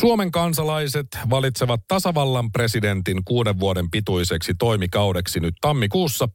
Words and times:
Suomen 0.00 0.30
kansalaiset 0.30 1.06
valitsevat 1.30 1.80
tasavallan 1.88 2.52
presidentin 2.52 3.24
kuuden 3.24 3.60
vuoden 3.60 3.90
pituiseksi 3.90 4.54
toimikaudeksi 4.54 5.40
nyt 5.40 5.54
tammikuussa. 5.60 6.28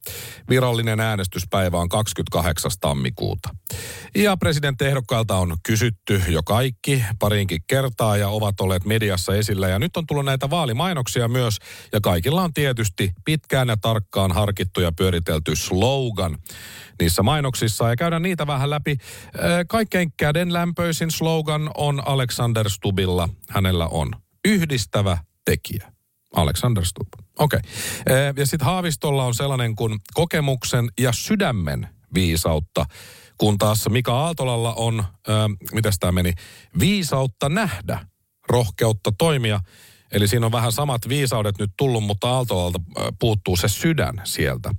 Virallinen 0.49 0.99
äänestyspäivä 0.99 1.77
on 1.77 1.89
28. 1.89 2.71
tammikuuta. 2.81 3.49
Ja 4.15 4.37
presidenttiehdokkailta 4.37 5.35
on 5.35 5.57
kysytty 5.65 6.21
jo 6.27 6.43
kaikki 6.43 7.03
parinkin 7.19 7.61
kertaa 7.67 8.17
ja 8.17 8.29
ovat 8.29 8.61
olleet 8.61 8.85
mediassa 8.85 9.35
esillä. 9.35 9.67
Ja 9.67 9.79
nyt 9.79 9.97
on 9.97 10.07
tullut 10.07 10.25
näitä 10.25 10.49
vaalimainoksia 10.49 11.27
myös 11.27 11.57
ja 11.93 12.01
kaikilla 12.01 12.43
on 12.43 12.53
tietysti 12.53 13.11
pitkään 13.25 13.67
ja 13.67 13.77
tarkkaan 13.77 14.31
harkittu 14.31 14.81
ja 14.81 14.91
pyöritelty 14.91 15.55
slogan 15.55 16.37
niissä 16.99 17.23
mainoksissa 17.23 17.89
ja 17.89 17.95
käydään 17.95 18.21
niitä 18.21 18.47
vähän 18.47 18.69
läpi. 18.69 18.97
Kaikkein 19.67 20.13
kädenlämpöisin 20.17 21.11
slogan 21.11 21.71
on 21.77 22.07
Alexander 22.07 22.69
Stubilla. 22.69 23.29
Hänellä 23.49 23.87
on 23.87 24.11
yhdistävä 24.45 25.17
tekijä. 25.45 25.91
Alexander 26.35 26.85
Stubb. 26.85 27.13
Okei. 27.39 27.59
Okay. 27.59 28.33
Ja 28.37 28.45
sitten 28.45 28.65
Haavistolla 28.65 29.23
on 29.25 29.35
sellainen 29.35 29.75
kuin 29.75 29.99
kokemuksen 30.13 30.87
ja 30.99 31.11
sydämen 31.11 31.87
viisautta, 32.13 32.85
kun 33.37 33.57
taas 33.57 33.89
Mika 33.89 34.13
Aaltolalla 34.13 34.73
on, 34.73 34.99
äh, 34.99 35.35
mitä 35.71 35.89
tämä 35.99 36.11
meni, 36.11 36.33
viisautta 36.79 37.49
nähdä, 37.49 37.99
rohkeutta 38.49 39.11
toimia– 39.17 39.59
Eli 40.11 40.27
siinä 40.27 40.45
on 40.45 40.51
vähän 40.51 40.71
samat 40.71 41.09
viisaudet 41.09 41.59
nyt 41.59 41.71
tullut, 41.77 42.03
mutta 42.03 42.29
Aaltolalta 42.29 42.79
puuttuu 43.19 43.55
se 43.55 43.67
sydän 43.67 44.21
sieltä. 44.23 44.71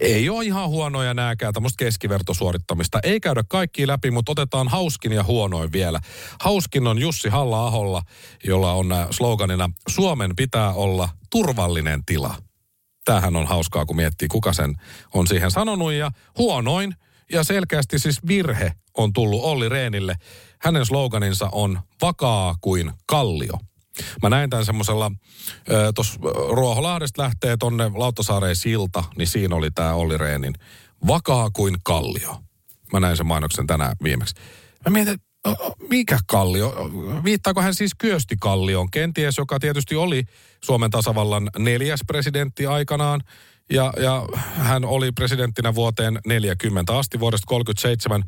Ei 0.00 0.28
ole 0.28 0.44
ihan 0.44 0.68
huonoja 0.68 1.14
nääkään 1.14 1.54
tämmöistä 1.54 1.84
keskivertosuorittamista. 1.84 3.00
Ei 3.02 3.20
käydä 3.20 3.42
kaikki 3.48 3.86
läpi, 3.86 4.10
mutta 4.10 4.32
otetaan 4.32 4.68
hauskin 4.68 5.12
ja 5.12 5.24
huonoin 5.24 5.72
vielä. 5.72 6.00
Hauskin 6.40 6.86
on 6.86 6.98
Jussi 6.98 7.28
Halla-aholla, 7.28 8.02
jolla 8.44 8.72
on 8.72 8.86
sloganina 9.10 9.70
Suomen 9.88 10.36
pitää 10.36 10.72
olla 10.72 11.08
turvallinen 11.30 12.04
tila. 12.04 12.34
Tämähän 13.04 13.36
on 13.36 13.46
hauskaa, 13.46 13.86
kun 13.86 13.96
miettii, 13.96 14.28
kuka 14.28 14.52
sen 14.52 14.74
on 15.14 15.26
siihen 15.26 15.50
sanonut. 15.50 15.92
Ja 15.92 16.10
huonoin 16.38 16.94
ja 17.32 17.44
selkeästi 17.44 17.98
siis 17.98 18.26
virhe 18.26 18.72
on 18.96 19.12
tullut 19.12 19.42
Olli 19.42 19.68
Reenille. 19.68 20.16
Hänen 20.60 20.86
sloganinsa 20.86 21.48
on 21.52 21.80
vakaa 22.02 22.54
kuin 22.60 22.92
kallio. 23.06 23.58
Mä 24.22 24.30
näin 24.30 24.50
tämän 24.50 24.64
semmoisella, 24.64 25.12
tuossa 25.94 26.20
Ruoholahdesta 26.50 27.22
lähtee 27.22 27.56
tonne 27.56 27.90
Lauttasaareen 27.94 28.56
silta, 28.56 29.04
niin 29.16 29.28
siinä 29.28 29.56
oli 29.56 29.70
tämä 29.70 29.94
Olli 29.94 30.18
Reenin 30.18 30.54
vakaa 31.06 31.50
kuin 31.50 31.76
kallio. 31.84 32.36
Mä 32.92 33.00
näin 33.00 33.16
sen 33.16 33.26
mainoksen 33.26 33.66
tänään 33.66 33.96
viimeksi. 34.02 34.34
Mä 34.86 34.92
mietin, 34.92 35.18
mikä 35.90 36.18
kallio? 36.26 36.90
Viittaako 37.24 37.62
hän 37.62 37.74
siis 37.74 37.92
Kyösti 37.98 38.36
Kallioon, 38.40 38.90
kenties, 38.90 39.38
joka 39.38 39.58
tietysti 39.58 39.96
oli 39.96 40.24
Suomen 40.64 40.90
tasavallan 40.90 41.50
neljäs 41.58 42.00
presidentti 42.06 42.66
aikanaan. 42.66 43.20
Ja, 43.70 43.92
ja 43.96 44.26
hän 44.56 44.84
oli 44.84 45.12
presidenttinä 45.12 45.74
vuoteen 45.74 46.18
40 46.26 46.98
asti, 46.98 47.20
vuodesta 47.20 47.46
37. 47.46 48.24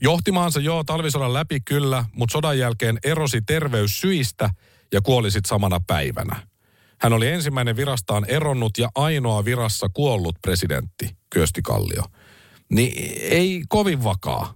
Johtimaansa 0.00 0.60
joo 0.60 0.84
talvisodan 0.84 1.34
läpi 1.34 1.60
kyllä, 1.60 2.04
mutta 2.12 2.32
sodan 2.32 2.58
jälkeen 2.58 2.98
erosi 3.04 3.40
terveyssyistä– 3.46 4.50
ja 4.92 5.00
kuoli 5.00 5.30
sitten 5.30 5.48
samana 5.48 5.80
päivänä. 5.86 6.46
Hän 7.00 7.12
oli 7.12 7.28
ensimmäinen 7.28 7.76
virastaan 7.76 8.24
eronnut 8.28 8.78
ja 8.78 8.88
ainoa 8.94 9.44
virassa 9.44 9.86
kuollut 9.94 10.36
presidentti, 10.42 11.16
Kyösti 11.30 11.62
Kallio. 11.62 12.02
Niin 12.70 13.20
ei 13.20 13.62
kovin 13.68 14.04
vakaa 14.04 14.54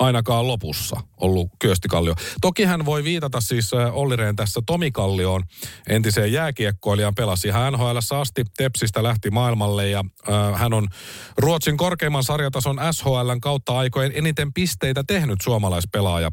ainakaan 0.00 0.46
lopussa 0.46 1.00
ollut 1.20 1.48
Kyösti 1.58 1.88
Kallio. 1.88 2.14
Toki 2.40 2.64
hän 2.64 2.84
voi 2.84 3.04
viitata 3.04 3.40
siis 3.40 3.70
Olli 3.92 4.16
Rehn 4.16 4.36
tässä 4.36 4.60
Tomi 4.66 4.90
Kallioon, 4.90 5.42
entiseen 5.88 6.32
jääkiekkoilijan 6.32 7.14
pelasi. 7.14 7.50
Hän 7.50 7.72
NHL 7.72 7.98
asti 8.10 8.44
Tepsistä 8.56 9.02
lähti 9.02 9.30
maailmalle 9.30 9.88
ja 9.88 10.04
äh, 10.28 10.60
hän 10.60 10.72
on 10.72 10.88
Ruotsin 11.36 11.76
korkeimman 11.76 12.24
sarjatason 12.24 12.80
SHLn 12.92 13.40
kautta 13.40 13.78
aikojen 13.78 14.12
eniten 14.14 14.52
pisteitä 14.52 15.04
tehnyt 15.06 15.38
suomalaispelaaja. 15.42 16.30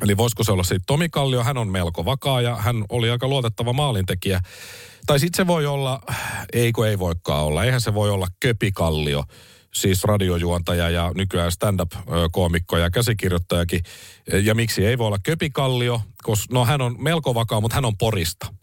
Eli 0.00 0.16
voisiko 0.16 0.44
se 0.44 0.52
olla 0.52 0.62
sitten 0.62 0.82
Tomi 0.86 1.08
Kallio, 1.08 1.44
hän 1.44 1.58
on 1.58 1.68
melko 1.68 2.04
vakaa 2.04 2.40
ja 2.40 2.56
hän 2.56 2.84
oli 2.88 3.10
aika 3.10 3.28
luotettava 3.28 3.72
maalintekijä. 3.72 4.40
Tai 5.06 5.20
sitten 5.20 5.36
se 5.36 5.46
voi 5.46 5.66
olla, 5.66 6.00
ei 6.52 6.72
kun 6.72 6.86
ei 6.86 6.98
voikaan 6.98 7.44
olla, 7.44 7.64
eihän 7.64 7.80
se 7.80 7.94
voi 7.94 8.10
olla 8.10 8.26
Köpikallio, 8.40 9.24
siis 9.74 10.04
radiojuontaja 10.04 10.90
ja 10.90 11.12
nykyään 11.14 11.52
stand-up-koomikko 11.52 12.78
ja 12.78 12.90
käsikirjoittajakin. 12.90 13.80
Ja 14.42 14.54
miksi 14.54 14.86
ei 14.86 14.98
voi 14.98 15.06
olla 15.06 15.18
Köpikallio, 15.22 16.02
koska 16.22 16.54
no 16.54 16.64
hän 16.64 16.80
on 16.80 16.96
melko 16.98 17.34
vakaa, 17.34 17.60
mutta 17.60 17.74
hän 17.74 17.84
on 17.84 17.98
porista. 17.98 18.54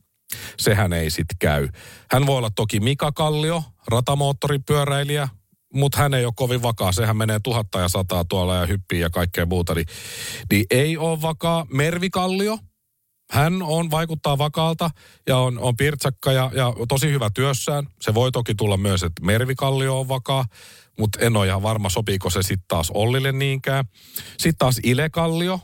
Sehän 0.58 0.94
ei 0.94 1.10
sitten 1.10 1.38
käy. 1.40 1.70
Hän 2.12 2.26
voi 2.26 2.38
olla 2.38 2.50
toki 2.56 2.80
Mika 2.80 3.12
Kallio, 3.12 3.64
ratamoottoripyöräilijä, 3.88 5.28
mutta 5.74 5.98
hän 5.98 6.14
ei 6.14 6.26
ole 6.26 6.34
kovin 6.36 6.62
vakaa. 6.62 6.92
Sehän 6.92 7.18
menee 7.18 7.40
tuhatta 7.44 7.80
ja 7.80 7.90
sataa 7.90 8.26
tuolla 8.26 8.56
ja 8.56 8.66
hyppii 8.66 9.00
ja 9.00 9.10
kaikkea 9.10 9.46
muuta. 9.46 9.76
Niin, 9.76 9.86
niin 10.52 10.66
ei 10.70 10.98
ole 10.98 11.22
vakaa. 11.22 11.66
Mervikallio, 11.74 12.58
hän 13.32 13.62
on, 13.62 13.92
vaikuttaa 13.92 14.38
vakaalta 14.38 14.90
ja 15.28 15.38
on, 15.38 15.60
on 15.60 15.76
pirtsakka 15.76 16.32
ja, 16.32 16.52
ja 16.54 16.74
tosi 16.88 17.12
hyvä 17.12 17.30
työssään. 17.36 17.88
Se 18.02 18.14
voi 18.14 18.32
toki 18.32 18.56
tulla 18.56 18.78
myös, 18.78 19.04
että 19.04 19.26
Mervikallio 19.26 20.00
on 20.00 20.08
vakaa, 20.08 20.46
mutta 21.00 21.20
en 21.20 21.38
ole 21.38 21.48
ihan 21.48 21.64
varma, 21.64 21.90
sopiiko 21.90 22.30
se 22.30 22.42
sitten 22.42 22.68
taas 22.68 22.92
Ollille 22.94 23.32
niinkään. 23.32 23.86
Sitten 24.16 24.58
taas 24.58 24.80
Ile 24.84 25.10
Kallio, 25.10 25.60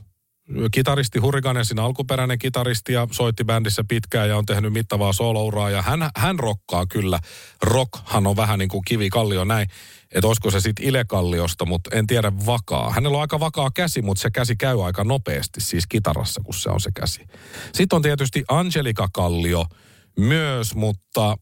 kitaristi 0.72 1.20
Hurricanesin 1.20 1.80
alkuperäinen 1.80 2.40
kitaristi 2.40 2.94
ja 2.94 3.08
soitti 3.12 3.44
bändissä 3.44 3.84
pitkään 3.88 4.30
ja 4.30 4.38
on 4.38 4.46
tehnyt 4.46 4.74
mittavaa 4.74 5.14
solouraa 5.14 5.70
ja 5.70 5.82
hän, 5.82 6.10
hän 6.18 6.40
rokkaa 6.40 6.86
kyllä. 6.86 7.20
Rockhan 7.62 8.28
on 8.28 8.36
vähän 8.36 8.60
niin 8.60 8.70
kuin 8.70 8.82
kivikallio 8.88 9.44
näin, 9.44 9.68
että 10.12 10.28
olisiko 10.28 10.52
se 10.52 10.60
sitten 10.60 10.86
Ilekalliosta, 10.86 11.66
mutta 11.66 11.96
en 11.96 12.08
tiedä 12.08 12.32
vakaa. 12.46 12.92
Hänellä 12.92 13.16
on 13.16 13.22
aika 13.22 13.40
vakaa 13.40 13.72
käsi, 13.72 14.02
mutta 14.02 14.22
se 14.22 14.32
käsi 14.32 14.56
käy 14.56 14.86
aika 14.86 15.04
nopeasti 15.04 15.62
siis 15.62 15.88
kitarassa, 15.88 16.42
kun 16.46 16.54
se 16.54 16.70
on 16.70 16.82
se 16.82 16.90
käsi. 16.96 17.28
Sitten 17.74 17.96
on 17.96 18.02
tietysti 18.02 18.44
Angelika 18.48 19.08
Kallio 19.14 19.66
myös, 20.20 20.76
mutta 20.76 21.38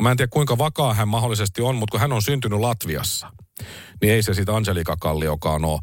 mä 0.00 0.10
en 0.10 0.16
tiedä 0.16 0.30
kuinka 0.32 0.58
vakaa 0.58 0.94
hän 0.94 1.08
mahdollisesti 1.08 1.62
on, 1.62 1.76
mutta 1.76 1.90
kun 1.90 2.00
hän 2.00 2.12
on 2.12 2.22
syntynyt 2.22 2.60
Latviassa, 2.60 3.32
niin 4.00 4.12
ei 4.12 4.22
se 4.22 4.34
sitten 4.34 4.54
Angelika 4.54 4.96
Kalliokaan 5.00 5.64
ole. 5.64 5.80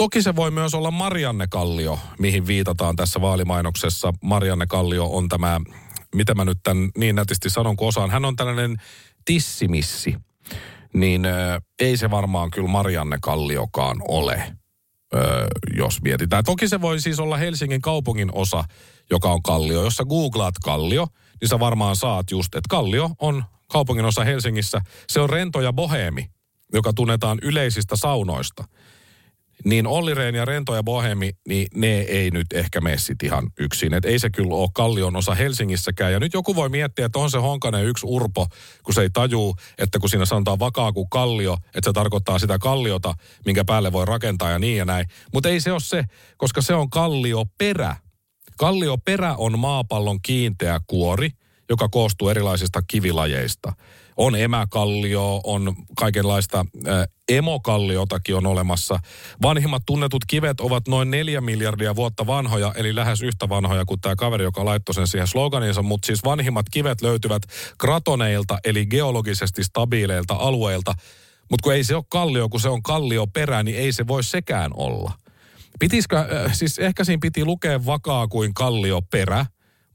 Toki 0.00 0.22
se 0.22 0.36
voi 0.36 0.50
myös 0.50 0.74
olla 0.74 0.90
Marianne 0.90 1.46
Kallio, 1.46 1.98
mihin 2.18 2.46
viitataan 2.46 2.96
tässä 2.96 3.20
vaalimainoksessa. 3.20 4.12
Marianne 4.22 4.66
Kallio 4.66 5.06
on 5.06 5.28
tämä, 5.28 5.60
mitä 6.14 6.34
mä 6.34 6.44
nyt 6.44 6.58
tämän 6.62 6.90
niin 6.98 7.16
nätisti 7.16 7.50
sanon 7.50 7.76
kun 7.76 7.88
osaan. 7.88 8.10
Hän 8.10 8.24
on 8.24 8.36
tällainen 8.36 8.76
tissimissi. 9.24 10.16
Niin 10.94 11.24
ö, 11.24 11.60
ei 11.78 11.96
se 11.96 12.10
varmaan 12.10 12.50
kyllä 12.50 12.68
Marianne 12.68 13.18
Kalliokaan 13.22 13.96
ole, 14.08 14.56
ö, 15.14 15.18
jos 15.76 16.02
mietitään. 16.02 16.44
Toki 16.44 16.68
se 16.68 16.80
voi 16.80 17.00
siis 17.00 17.20
olla 17.20 17.36
Helsingin 17.36 17.80
kaupungin 17.80 18.34
osa, 18.34 18.64
joka 19.10 19.32
on 19.32 19.42
Kallio. 19.42 19.84
Jos 19.84 19.96
sä 19.96 20.04
googlaat 20.04 20.54
Kallio, 20.64 21.06
niin 21.40 21.48
sä 21.48 21.60
varmaan 21.60 21.96
saat 21.96 22.30
just, 22.30 22.54
että 22.54 22.68
Kallio 22.70 23.10
on 23.18 23.44
kaupungin 23.72 24.04
osa 24.04 24.24
Helsingissä. 24.24 24.80
Se 25.08 25.20
on 25.20 25.30
Rento 25.30 25.60
ja 25.60 25.72
Bohemi, 25.72 26.30
joka 26.72 26.92
tunnetaan 26.92 27.38
yleisistä 27.42 27.96
saunoista 27.96 28.64
niin 29.64 29.86
Olli 29.86 30.14
Rehn 30.14 30.34
ja 30.34 30.44
Rento 30.44 30.74
ja 30.74 30.82
Bohemi, 30.82 31.32
niin 31.48 31.66
ne 31.74 32.00
ei 32.00 32.30
nyt 32.30 32.46
ehkä 32.54 32.80
mene 32.80 32.96
ihan 33.22 33.50
yksin. 33.58 33.94
Et 33.94 34.04
ei 34.04 34.18
se 34.18 34.30
kyllä 34.30 34.54
ole 34.54 34.68
Kallion 34.74 35.16
osa 35.16 35.34
Helsingissäkään. 35.34 36.12
Ja 36.12 36.20
nyt 36.20 36.32
joku 36.32 36.56
voi 36.56 36.68
miettiä, 36.68 37.06
että 37.06 37.18
on 37.18 37.30
se 37.30 37.38
Honkanen 37.38 37.84
yksi 37.84 38.06
urpo, 38.08 38.46
kun 38.82 38.94
se 38.94 39.00
ei 39.02 39.10
tajuu, 39.10 39.56
että 39.78 39.98
kun 39.98 40.08
siinä 40.08 40.24
sanotaan 40.24 40.58
vakaa 40.58 40.92
kuin 40.92 41.10
kallio, 41.10 41.56
että 41.64 41.90
se 41.90 41.92
tarkoittaa 41.92 42.38
sitä 42.38 42.58
kalliota, 42.58 43.14
minkä 43.44 43.64
päälle 43.64 43.92
voi 43.92 44.06
rakentaa 44.06 44.50
ja 44.50 44.58
niin 44.58 44.76
ja 44.76 44.84
näin. 44.84 45.06
Mutta 45.32 45.48
ei 45.48 45.60
se 45.60 45.72
ole 45.72 45.80
se, 45.80 46.04
koska 46.36 46.62
se 46.62 46.74
on 46.74 46.90
kallioperä. 46.90 47.96
Kallioperä 48.58 49.34
on 49.34 49.58
maapallon 49.58 50.22
kiinteä 50.22 50.80
kuori, 50.86 51.30
joka 51.70 51.88
koostuu 51.88 52.28
erilaisista 52.28 52.82
kivilajeista. 52.82 53.72
On 54.22 54.36
emäkallio, 54.36 55.40
on 55.44 55.74
kaikenlaista 55.96 56.66
emokalliotakin 57.28 58.34
on 58.34 58.46
olemassa. 58.46 58.98
Vanhimmat 59.42 59.82
tunnetut 59.86 60.24
kivet 60.26 60.60
ovat 60.60 60.88
noin 60.88 61.10
neljä 61.10 61.40
miljardia 61.40 61.96
vuotta 61.96 62.26
vanhoja, 62.26 62.72
eli 62.76 62.94
lähes 62.94 63.22
yhtä 63.22 63.48
vanhoja 63.48 63.84
kuin 63.84 64.00
tämä 64.00 64.16
kaveri, 64.16 64.44
joka 64.44 64.64
laittoi 64.64 64.94
sen 64.94 65.06
siihen 65.06 65.26
sloganinsa. 65.26 65.82
Mutta 65.82 66.06
siis 66.06 66.24
vanhimmat 66.24 66.66
kivet 66.70 67.02
löytyvät 67.02 67.42
kratoneilta, 67.78 68.58
eli 68.64 68.86
geologisesti 68.86 69.64
stabiileilta 69.64 70.34
alueilta. 70.34 70.94
Mutta 71.50 71.62
kun 71.62 71.74
ei 71.74 71.84
se 71.84 71.96
ole 71.96 72.04
kallio, 72.08 72.48
kun 72.48 72.60
se 72.60 72.68
on 72.68 72.82
kallio 72.82 73.26
perä, 73.26 73.62
niin 73.62 73.76
ei 73.76 73.92
se 73.92 74.06
voi 74.06 74.24
sekään 74.24 74.70
olla. 74.74 75.12
Pitiskö, 75.78 76.16
siis 76.52 76.78
ehkä 76.78 77.04
siinä 77.04 77.20
piti 77.22 77.44
lukea 77.44 77.86
vakaa 77.86 78.28
kuin 78.28 78.54
kallio 78.54 79.02
perä, 79.02 79.46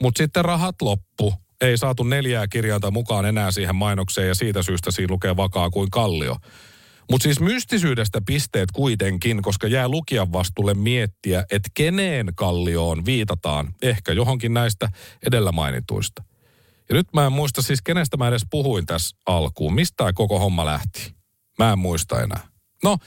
mutta 0.02 0.18
sitten 0.18 0.46
rahat 0.46 0.82
loppu. 0.82 1.34
Ei 1.62 1.78
saatu 1.78 2.04
neljää 2.04 2.48
kirjainta 2.48 2.92
mukaan 2.92 3.26
enää 3.26 3.52
siihen 3.52 3.76
mainokseen 3.76 4.28
ja 4.28 4.36
siitä 4.36 4.64
syystä 4.64 4.92
siinä 4.92 5.12
lukee 5.12 5.38
vakaa 5.38 5.70
kuin 5.70 5.90
kallio. 5.90 6.36
Mutta 7.12 7.24
siis 7.24 7.40
mystisyydestä 7.40 8.22
pisteet 8.26 8.72
kuitenkin, 8.72 9.42
koska 9.42 9.68
jää 9.68 9.90
lukijan 9.90 10.34
vastuulle 10.34 10.74
miettiä, 10.74 11.46
että 11.52 11.70
keneen 11.74 12.28
kallioon 12.36 13.06
viitataan, 13.06 13.76
ehkä 13.82 14.14
johonkin 14.14 14.54
näistä 14.54 14.90
edellä 15.28 15.52
mainituista. 15.52 16.24
Ja 16.90 16.96
nyt 16.96 17.08
mä 17.14 17.26
en 17.26 17.32
muista 17.32 17.62
siis, 17.62 17.82
kenestä 17.82 18.18
mä 18.18 18.28
edes 18.28 18.46
puhuin 18.52 18.86
tässä 18.86 19.18
alkuun. 19.26 19.74
Mistä 19.74 20.14
koko 20.14 20.40
homma 20.40 20.66
lähti? 20.66 21.16
Mä 21.60 21.72
en 21.72 21.80
muista 21.80 22.22
enää. 22.22 22.48
No, 22.84 22.98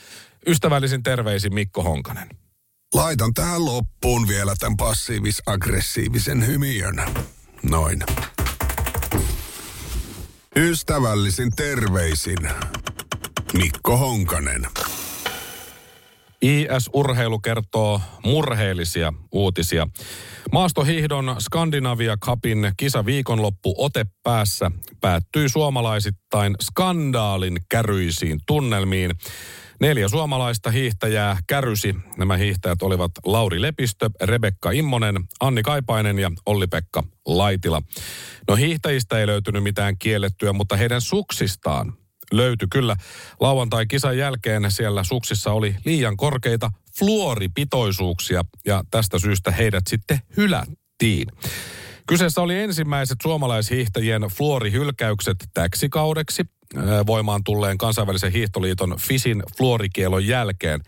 ystävällisin 0.46 1.02
terveisin 1.02 1.54
Mikko 1.54 1.82
Honkanen. 1.82 2.28
Laitan 2.94 3.34
tähän 3.34 3.64
loppuun 3.64 4.28
vielä 4.28 4.54
tämän 4.58 4.76
passiivis-aggressiivisen 4.76 6.46
hymiön. 6.46 7.04
Noin. 7.62 8.02
Ystävällisin 10.56 11.50
terveisin 11.56 12.50
Mikko 13.52 13.96
Honkanen. 13.96 14.66
IS-urheilu 16.42 17.38
kertoo 17.38 18.00
murheellisia 18.24 19.12
uutisia. 19.32 19.88
Maastohiihdon 20.52 21.36
Skandinavia 21.38 22.16
Cupin 22.16 22.72
kisa 22.76 23.06
viikonloppu 23.06 23.74
ote 23.78 24.06
päässä 24.22 24.70
päättyi 25.00 25.48
suomalaisittain 25.48 26.54
skandaalin 26.62 27.58
käryisiin 27.68 28.40
tunnelmiin. 28.46 29.10
Neljä 29.80 30.08
suomalaista 30.08 30.70
hiihtäjää 30.70 31.36
kärysi. 31.46 31.94
Nämä 32.16 32.36
hiihtäjät 32.36 32.82
olivat 32.82 33.10
Lauri 33.24 33.62
Lepistö, 33.62 34.10
Rebekka 34.20 34.70
Immonen, 34.70 35.16
Anni 35.40 35.62
Kaipainen 35.62 36.18
ja 36.18 36.30
Olli-Pekka 36.46 37.02
Laitila. 37.26 37.82
No 38.48 38.56
hiihtäjistä 38.56 39.18
ei 39.18 39.26
löytynyt 39.26 39.62
mitään 39.62 39.98
kiellettyä, 39.98 40.52
mutta 40.52 40.76
heidän 40.76 41.00
suksistaan 41.00 41.92
löytyi 42.32 42.68
kyllä. 42.72 42.96
Lauantai-kisan 43.40 44.18
jälkeen 44.18 44.70
siellä 44.70 45.04
suksissa 45.04 45.52
oli 45.52 45.76
liian 45.84 46.16
korkeita 46.16 46.70
fluoripitoisuuksia 46.98 48.42
ja 48.66 48.84
tästä 48.90 49.18
syystä 49.18 49.50
heidät 49.50 49.84
sitten 49.88 50.18
hylättiin. 50.36 51.28
Kyseessä 52.06 52.40
oli 52.40 52.58
ensimmäiset 52.58 53.18
suomalaishiihtäjien 53.22 54.22
fluorihylkäykset 54.22 55.36
täksi 55.54 55.88
kaudeksi 55.88 56.44
voimaan 57.06 57.44
tulleen 57.44 57.78
kansainvälisen 57.78 58.32
hiihtoliiton 58.32 58.96
FISin 58.98 59.42
fluorikielon 59.58 60.26
jälkeen. 60.26 60.80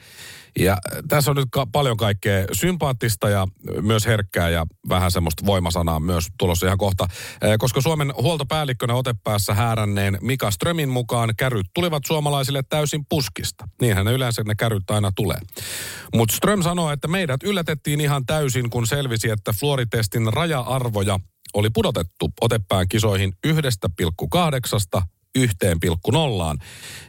Ja 0.58 0.78
tässä 1.08 1.30
on 1.30 1.36
nyt 1.36 1.48
ka- 1.52 1.66
paljon 1.72 1.96
kaikkea 1.96 2.44
sympaattista 2.52 3.28
ja 3.28 3.48
myös 3.82 4.06
herkkää 4.06 4.48
ja 4.48 4.66
vähän 4.88 5.10
semmoista 5.10 5.46
voimasanaa 5.46 6.00
myös 6.00 6.26
tulossa 6.38 6.66
ihan 6.66 6.78
kohta. 6.78 7.06
Koska 7.58 7.80
Suomen 7.80 8.14
huoltopäällikkönä 8.22 8.94
otepäässä 8.94 9.54
hääränneen 9.54 10.18
Mika 10.20 10.50
Strömin 10.50 10.88
mukaan 10.88 11.34
kärryt 11.36 11.66
tulivat 11.74 12.02
suomalaisille 12.06 12.62
täysin 12.68 13.06
puskista. 13.08 13.68
Niinhän 13.80 14.06
ne 14.06 14.12
yleensä 14.12 14.42
ne 14.42 14.54
kärryt 14.54 14.90
aina 14.90 15.12
tulee. 15.16 15.38
Mutta 16.14 16.36
Ström 16.36 16.62
sanoi, 16.62 16.92
että 16.92 17.08
meidät 17.08 17.42
yllätettiin 17.42 18.00
ihan 18.00 18.26
täysin, 18.26 18.70
kun 18.70 18.86
selvisi, 18.86 19.30
että 19.30 19.52
fluoritestin 19.52 20.32
raja-arvoja 20.32 21.20
oli 21.54 21.70
pudotettu 21.70 22.30
otepään 22.40 22.88
kisoihin 22.88 23.32
1,8 23.46 25.02
1,0. 25.38 25.44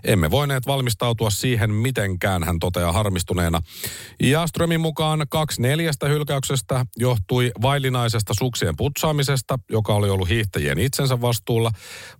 Emme 0.03 0.31
voineet 0.31 0.68
valmistautua 0.68 1.29
siihen 1.29 1.71
mitenkään, 1.71 2.44
hän 2.44 2.59
toteaa 2.59 2.91
harmistuneena. 2.91 3.62
Ja 4.23 4.47
Strömin 4.47 4.81
mukaan 4.81 5.25
kaksi 5.29 5.62
neljästä 5.62 6.07
hylkäyksestä 6.07 6.85
johtui 6.97 7.51
vaillinaisesta 7.62 8.33
suksien 8.39 8.75
putsaamisesta, 8.77 9.59
joka 9.69 9.94
oli 9.94 10.09
ollut 10.09 10.29
hiihtäjien 10.29 10.79
itsensä 10.79 11.21
vastuulla. 11.21 11.71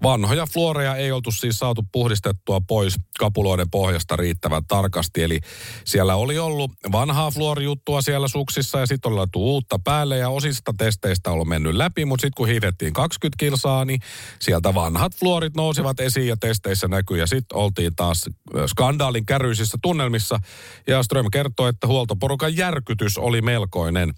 Vanhoja 0.04 0.46
fluoreja 0.46 0.96
ei 0.96 1.12
oltu 1.12 1.32
siis 1.32 1.60
saatu 1.60 1.84
puhdistettua 1.92 2.62
pois 2.68 2.96
kapuloiden 3.20 3.70
pohjasta 3.72 4.16
riittävän 4.16 4.66
tarkasti. 4.66 5.24
Eli 5.24 5.40
siellä 5.86 6.16
oli 6.16 6.40
ollut 6.40 6.72
vanhaa 6.92 7.32
fluorijuttua 7.32 8.02
siellä 8.02 8.28
suksissa 8.28 8.80
ja 8.80 8.86
sitten 8.86 9.10
oli 9.10 9.18
laittu 9.18 9.46
uutta 9.46 9.80
päälle 9.84 10.18
ja 10.18 10.30
osista 10.30 10.74
testeistä 10.78 11.32
ollut 11.32 11.48
mennyt 11.48 11.76
läpi, 11.76 12.06
mutta 12.06 12.22
sitten 12.22 12.38
kun 12.38 12.48
hiihdettiin 12.48 12.94
20 12.94 13.36
kilsaa, 13.40 13.86
niin 13.86 14.00
sieltä 14.40 14.74
vanhat 14.74 15.16
fluorit 15.16 15.56
nousivat 15.56 15.91
tulivat 15.96 16.08
esiin 16.08 16.28
ja 16.28 16.38
testeissä 16.38 16.88
näkyi. 16.88 17.20
Ja 17.20 17.28
sitten 17.28 17.58
oltiin 17.58 17.96
taas 17.96 18.30
skandaalin 18.68 19.26
käryisissä 19.26 19.78
tunnelmissa. 19.82 20.40
Ja 20.88 21.04
Ström 21.04 21.26
kertoi, 21.32 21.70
että 21.70 21.88
huoltoporukan 21.88 22.58
järkytys 22.58 23.18
oli 23.18 23.42
melkoinen, 23.42 24.14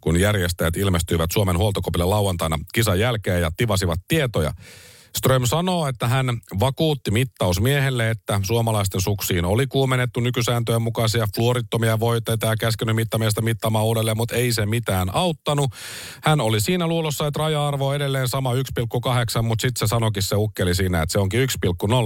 kun 0.00 0.20
järjestäjät 0.20 0.76
ilmestyivät 0.76 1.30
Suomen 1.32 1.58
huoltokopille 1.58 2.04
lauantaina 2.04 2.58
kisan 2.74 3.00
jälkeen 3.00 3.40
ja 3.40 3.50
tivasivat 3.56 4.00
tietoja. 4.08 4.52
Ström 5.16 5.46
sanoo, 5.46 5.86
että 5.86 6.08
hän 6.08 6.26
vakuutti 6.60 7.10
mittausmiehelle, 7.10 8.10
että 8.10 8.40
suomalaisten 8.42 9.00
suksiin 9.00 9.44
oli 9.44 9.66
kuumennettu 9.66 10.20
nykysääntöjen 10.20 10.82
mukaisia 10.82 11.26
fluorittomia 11.34 12.00
voiteita 12.00 12.46
ja 12.46 12.56
käskenyt 12.56 12.96
mittamiestä 12.96 13.40
mittaamaan 13.40 13.84
uudelleen, 13.84 14.16
mutta 14.16 14.34
ei 14.34 14.52
se 14.52 14.66
mitään 14.66 15.14
auttanut. 15.14 15.72
Hän 16.22 16.40
oli 16.40 16.60
siinä 16.60 16.86
luulossa, 16.86 17.26
että 17.26 17.38
raja-arvo 17.38 17.88
on 17.88 17.96
edelleen 17.96 18.28
sama 18.28 18.54
1,8, 18.54 19.42
mutta 19.42 19.62
sitten 19.62 19.88
se 19.88 19.90
sanokin 19.90 20.22
se 20.22 20.36
ukkeli 20.36 20.74
siinä, 20.74 21.02
että 21.02 21.12
se 21.12 21.18
onkin 21.18 21.48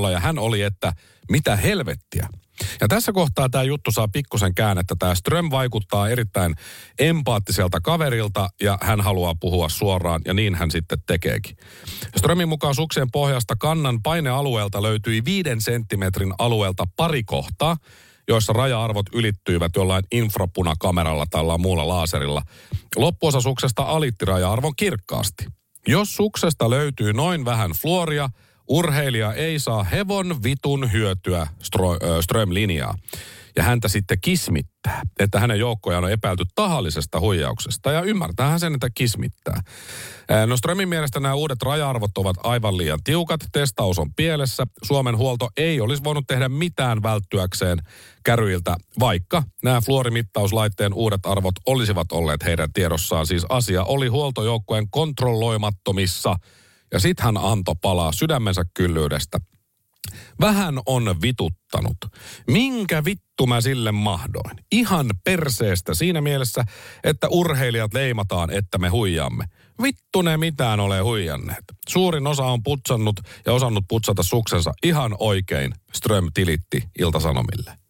1,0 0.04 0.10
ja 0.10 0.20
hän 0.20 0.38
oli, 0.38 0.62
että 0.62 0.92
mitä 1.30 1.56
helvettiä. 1.56 2.28
Ja 2.80 2.88
tässä 2.88 3.12
kohtaa 3.12 3.48
tämä 3.48 3.64
juttu 3.64 3.92
saa 3.92 4.08
pikkusen 4.08 4.54
käännettä. 4.54 4.94
Tämä 4.98 5.14
Ström 5.14 5.50
vaikuttaa 5.50 6.08
erittäin 6.08 6.54
empaattiselta 6.98 7.80
kaverilta 7.80 8.48
ja 8.62 8.78
hän 8.80 9.00
haluaa 9.00 9.34
puhua 9.40 9.68
suoraan 9.68 10.20
ja 10.24 10.34
niin 10.34 10.54
hän 10.54 10.70
sitten 10.70 11.02
tekeekin. 11.06 11.56
Strömin 12.16 12.48
mukaan 12.48 12.74
suksien 12.74 13.10
pohjasta 13.10 13.56
kannan 13.56 14.02
painealueelta 14.02 14.82
löytyi 14.82 15.24
viiden 15.24 15.60
senttimetrin 15.60 16.34
alueelta 16.38 16.84
pari 16.96 17.24
kohtaa, 17.24 17.76
joissa 18.28 18.52
raja-arvot 18.52 19.06
ylittyivät 19.14 19.72
jollain 19.76 20.04
infrapunakameralla 20.12 21.26
tai 21.30 21.58
muulla 21.58 21.88
laaserilla. 21.88 22.42
Loppuosa 22.96 23.40
suksesta 23.40 23.82
alitti 23.82 24.24
raja-arvon 24.24 24.76
kirkkaasti. 24.76 25.46
Jos 25.88 26.16
suksesta 26.16 26.70
löytyy 26.70 27.12
noin 27.12 27.44
vähän 27.44 27.70
fluoria– 27.70 28.28
Urheilija 28.68 29.34
ei 29.34 29.58
saa 29.58 29.84
hevon 29.84 30.42
vitun 30.42 30.92
hyötyä 30.92 31.46
Ström-linjaa. 32.20 32.94
Ja 33.56 33.62
häntä 33.62 33.88
sitten 33.88 34.18
kismittää, 34.20 35.02
että 35.20 35.40
hänen 35.40 35.58
joukkojaan 35.58 36.04
on 36.04 36.12
epäilty 36.12 36.44
tahallisesta 36.54 37.20
huijauksesta. 37.20 37.92
Ja 37.92 38.02
ymmärtäähän 38.02 38.60
sen, 38.60 38.74
että 38.74 38.90
kismittää. 38.94 39.60
No 40.46 40.56
Strömin 40.56 40.88
mielestä 40.88 41.20
nämä 41.20 41.34
uudet 41.34 41.62
raja-arvot 41.62 42.18
ovat 42.18 42.36
aivan 42.42 42.76
liian 42.76 42.98
tiukat. 43.04 43.40
Testaus 43.52 43.98
on 43.98 44.14
pielessä. 44.14 44.66
Suomen 44.82 45.16
huolto 45.16 45.48
ei 45.56 45.80
olisi 45.80 46.04
voinut 46.04 46.26
tehdä 46.26 46.48
mitään 46.48 47.02
välttyäkseen 47.02 47.78
käryiltä, 48.24 48.76
vaikka 49.00 49.42
nämä 49.62 49.80
fluorimittauslaitteen 49.80 50.94
uudet 50.94 51.26
arvot 51.26 51.54
olisivat 51.66 52.12
olleet 52.12 52.44
heidän 52.44 52.72
tiedossaan. 52.72 53.26
Siis 53.26 53.46
asia 53.48 53.84
oli 53.84 54.08
huoltojoukkojen 54.08 54.90
kontrolloimattomissa– 54.90 56.36
ja 56.92 57.00
sit 57.00 57.20
hän 57.20 57.36
antoi 57.36 57.74
palaa 57.82 58.12
sydämensä 58.12 58.62
kyllyydestä. 58.74 59.38
Vähän 60.40 60.80
on 60.86 61.16
vituttanut. 61.22 61.96
Minkä 62.46 63.04
vittu 63.04 63.46
mä 63.46 63.60
sille 63.60 63.92
mahdoin? 63.92 64.56
Ihan 64.72 65.06
perseestä 65.24 65.94
siinä 65.94 66.20
mielessä, 66.20 66.64
että 67.04 67.28
urheilijat 67.28 67.94
leimataan, 67.94 68.50
että 68.50 68.78
me 68.78 68.88
huijaamme. 68.88 69.44
Vittu 69.82 70.22
ne 70.22 70.36
mitään 70.36 70.80
ole 70.80 71.00
huijanneet. 71.00 71.64
Suurin 71.88 72.26
osa 72.26 72.44
on 72.44 72.62
putsannut 72.62 73.20
ja 73.46 73.52
osannut 73.52 73.84
putsata 73.88 74.22
suksensa 74.22 74.72
ihan 74.82 75.16
oikein, 75.18 75.74
Ström 75.92 76.30
tilitti 76.34 76.82
Iltasanomille. 76.98 77.81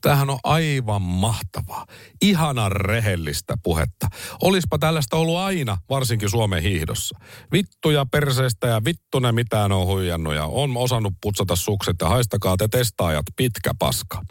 Tämähän 0.00 0.30
on 0.30 0.38
aivan 0.44 1.02
mahtavaa. 1.02 1.86
Ihana 2.22 2.68
rehellistä 2.68 3.54
puhetta. 3.62 4.06
Olispa 4.42 4.78
tällaista 4.78 5.16
ollut 5.16 5.36
aina, 5.36 5.78
varsinkin 5.90 6.30
Suomen 6.30 6.62
hiihdossa. 6.62 7.18
Vittuja 7.52 8.06
perseestä 8.06 8.66
ja 8.66 8.84
vittu 8.84 9.18
ne 9.18 9.32
mitään 9.32 9.72
on 9.72 9.86
huijannut 9.86 10.34
ja 10.34 10.44
on 10.44 10.76
osannut 10.76 11.12
putsata 11.22 11.56
sukset 11.56 11.96
ja 12.00 12.08
haistakaa 12.08 12.56
te 12.56 12.68
testaajat 12.68 13.26
pitkä 13.36 13.70
paska. 13.78 14.22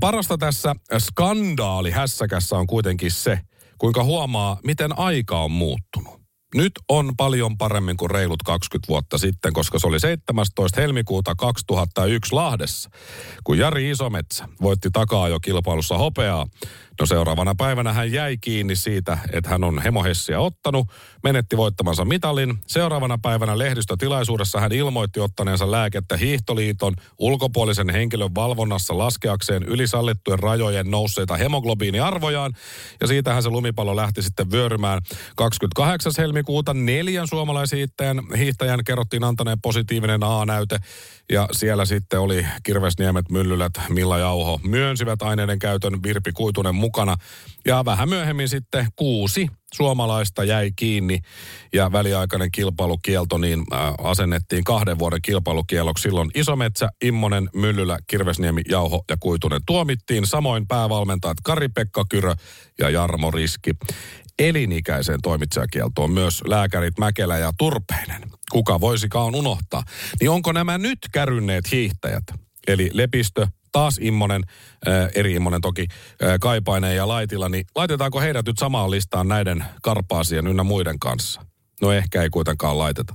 Parasta 0.00 0.38
tässä 0.38 0.74
skandaali 0.98 1.90
hässäkässä 1.90 2.56
on 2.56 2.66
kuitenkin 2.66 3.10
se, 3.10 3.40
kuinka 3.78 4.04
huomaa, 4.04 4.60
miten 4.64 4.98
aika 4.98 5.40
on 5.40 5.50
muuttunut. 5.50 6.23
Nyt 6.54 6.72
on 6.88 7.16
paljon 7.16 7.58
paremmin 7.58 7.96
kuin 7.96 8.10
reilut 8.10 8.42
20 8.42 8.88
vuotta 8.88 9.18
sitten, 9.18 9.52
koska 9.52 9.78
se 9.78 9.86
oli 9.86 10.00
17. 10.00 10.80
helmikuuta 10.80 11.34
2001 11.34 12.34
Lahdessa, 12.34 12.90
kun 13.44 13.58
Jari 13.58 13.90
Isometsä 13.90 14.48
voitti 14.62 14.88
takaa 14.92 15.28
jo 15.28 15.40
kilpailussa 15.40 15.98
hopeaa. 15.98 16.46
No 17.00 17.06
seuraavana 17.06 17.54
päivänä 17.54 17.92
hän 17.92 18.12
jäi 18.12 18.36
kiinni 18.36 18.76
siitä, 18.76 19.18
että 19.32 19.50
hän 19.50 19.64
on 19.64 19.82
hemohessia 19.82 20.40
ottanut, 20.40 20.86
menetti 21.22 21.56
voittamansa 21.56 22.04
mitalin. 22.04 22.58
Seuraavana 22.66 23.18
päivänä 23.18 23.58
lehdistötilaisuudessa 23.58 24.60
hän 24.60 24.72
ilmoitti 24.72 25.20
ottaneensa 25.20 25.70
lääkettä 25.70 26.16
Hiihtoliiton 26.16 26.94
ulkopuolisen 27.18 27.90
henkilön 27.90 28.34
valvonnassa 28.34 28.98
laskeakseen 28.98 29.62
ylisallittujen 29.62 30.38
rajojen 30.38 30.90
nousseita 30.90 31.36
hemoglobiiniarvojaan. 31.36 32.52
Ja 33.00 33.06
siitähän 33.06 33.42
se 33.42 33.50
lumipallo 33.50 33.96
lähti 33.96 34.22
sitten 34.22 34.50
vyörymään 34.50 35.02
28. 35.36 36.12
helmikuuta 36.18 36.43
neljän 36.74 37.28
suomalaishiihtäjän 37.28 38.22
hiihtäjän 38.38 38.84
kerrottiin 38.84 39.24
antaneen 39.24 39.60
positiivinen 39.60 40.22
A-näyte. 40.22 40.78
Ja 41.32 41.48
siellä 41.52 41.84
sitten 41.84 42.20
oli 42.20 42.46
Kirvesniemet, 42.62 43.30
Myllylät, 43.30 43.72
Milla 43.88 44.18
Jauho 44.18 44.60
myönsivät 44.64 45.22
aineiden 45.22 45.58
käytön 45.58 46.02
Virpi 46.02 46.32
Kuitunen 46.32 46.74
mukana. 46.74 47.16
Ja 47.66 47.84
vähän 47.84 48.08
myöhemmin 48.08 48.48
sitten 48.48 48.86
kuusi 48.96 49.48
suomalaista 49.74 50.44
jäi 50.44 50.70
kiinni 50.76 51.20
ja 51.72 51.92
väliaikainen 51.92 52.50
kilpailukielto 52.52 53.38
niin 53.38 53.64
asennettiin 53.98 54.64
kahden 54.64 54.98
vuoden 54.98 55.22
kilpailukieloksi. 55.22 56.02
Silloin 56.02 56.30
Isometsä, 56.34 56.88
Immonen, 57.04 57.50
Myllylä, 57.54 57.98
Kirvesniemi, 58.06 58.62
Jauho 58.68 59.04
ja 59.10 59.16
Kuitunen 59.20 59.60
tuomittiin. 59.66 60.26
Samoin 60.26 60.66
päävalmentajat 60.66 61.36
Kari-Pekka 61.44 62.04
Kyrö 62.10 62.34
ja 62.78 62.90
Jarmo 62.90 63.30
Riski. 63.30 63.70
Elinikäiseen 64.38 65.18
toimitsijakieltoon 65.22 66.10
myös 66.10 66.42
lääkärit 66.46 66.98
Mäkelä 66.98 67.38
ja 67.38 67.52
Turpeinen. 67.58 68.22
Kuka 68.50 68.80
voisikaan 68.80 69.34
unohtaa? 69.34 69.82
Niin 70.20 70.30
onko 70.30 70.52
nämä 70.52 70.78
nyt 70.78 70.98
kärynneet 71.12 71.72
hiihtäjät, 71.72 72.24
eli 72.66 72.90
Lepistö, 72.92 73.46
taas 73.72 73.98
Immonen, 74.00 74.42
äh, 74.88 75.10
eri 75.14 75.32
Immonen 75.34 75.60
toki, 75.60 75.86
äh, 76.22 76.34
Kaipainen 76.40 76.96
ja 76.96 77.08
Laitila, 77.08 77.48
niin 77.48 77.64
laitetaanko 77.74 78.20
heidät 78.20 78.46
nyt 78.46 78.58
samaan 78.58 78.90
listaan 78.90 79.28
näiden 79.28 79.64
karpaasien 79.82 80.46
ynnä 80.46 80.62
muiden 80.62 80.98
kanssa? 80.98 81.40
No 81.82 81.92
ehkä 81.92 82.22
ei 82.22 82.30
kuitenkaan 82.30 82.78
laiteta. 82.78 83.14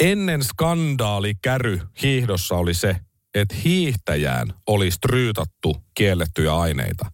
Ennen 0.00 0.42
skandaali 0.42 1.34
käry 1.42 1.80
hiihdossa 2.02 2.54
oli 2.54 2.74
se, 2.74 2.96
että 3.34 3.54
hiihtäjään 3.64 4.54
oli 4.66 4.90
stryytattu 4.90 5.76
kiellettyjä 5.94 6.56
aineita. 6.56 7.06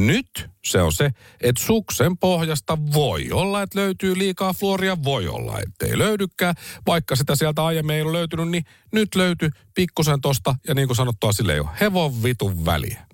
Nyt 0.00 0.50
se 0.64 0.82
on 0.82 0.92
se, 0.92 1.10
että 1.40 1.62
suksen 1.62 2.18
pohjasta 2.18 2.78
voi 2.94 3.32
olla, 3.32 3.62
että 3.62 3.78
löytyy 3.78 4.18
liikaa 4.18 4.52
fluoria, 4.52 5.04
voi 5.04 5.28
olla, 5.28 5.58
että 5.60 5.86
ei 5.86 5.98
löydykään. 5.98 6.54
Vaikka 6.86 7.16
sitä 7.16 7.36
sieltä 7.36 7.64
aiemmin 7.64 7.96
ei 7.96 8.02
ole 8.02 8.12
löytynyt, 8.12 8.48
niin 8.48 8.64
nyt 8.92 9.14
löytyy 9.14 9.50
pikkusen 9.74 10.20
tosta, 10.20 10.54
ja 10.68 10.74
niin 10.74 10.88
kuin 10.88 10.96
sanottua, 10.96 11.32
sille 11.32 11.54
ei 11.54 11.60
ole 11.60 11.68
hevon 11.80 12.22
vitun 12.22 12.64
väliä. 12.64 13.06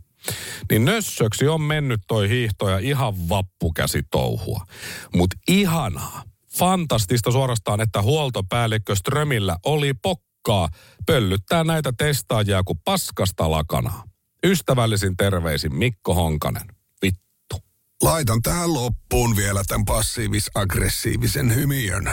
Niin 0.71 0.85
nössöksi 0.85 1.49
on 1.49 1.61
mennyt 1.61 2.01
toi 2.09 2.29
hiihto 2.29 2.69
ja 2.69 2.79
ihan 2.79 3.29
vappukäsi 3.29 4.03
touhua. 4.11 4.67
Mutta 5.15 5.37
ihanaa, 5.49 6.23
fantastista 6.59 7.31
suorastaan, 7.31 7.81
että 7.81 8.03
huoltopäällikkö 8.03 8.97
Strömillä 8.97 9.57
oli 9.65 9.95
pokkaa 9.95 10.69
pöllyttää 11.07 11.65
näitä 11.65 11.93
testaajia 11.99 12.63
kuin 12.65 12.79
paskasta 12.85 13.51
lakanaa. 13.51 14.12
Ystävällisin 14.47 15.17
terveisin 15.17 15.75
Mikko 15.75 16.15
Honkanen. 16.15 16.67
Vittu. 17.03 17.57
Laitan 18.03 18.43
tähän 18.43 18.75
loppuun 18.75 19.37
vielä 19.37 19.63
tämän 19.67 19.85
passiivis-aggressiivisen 19.85 21.55
hymiön. 21.55 22.11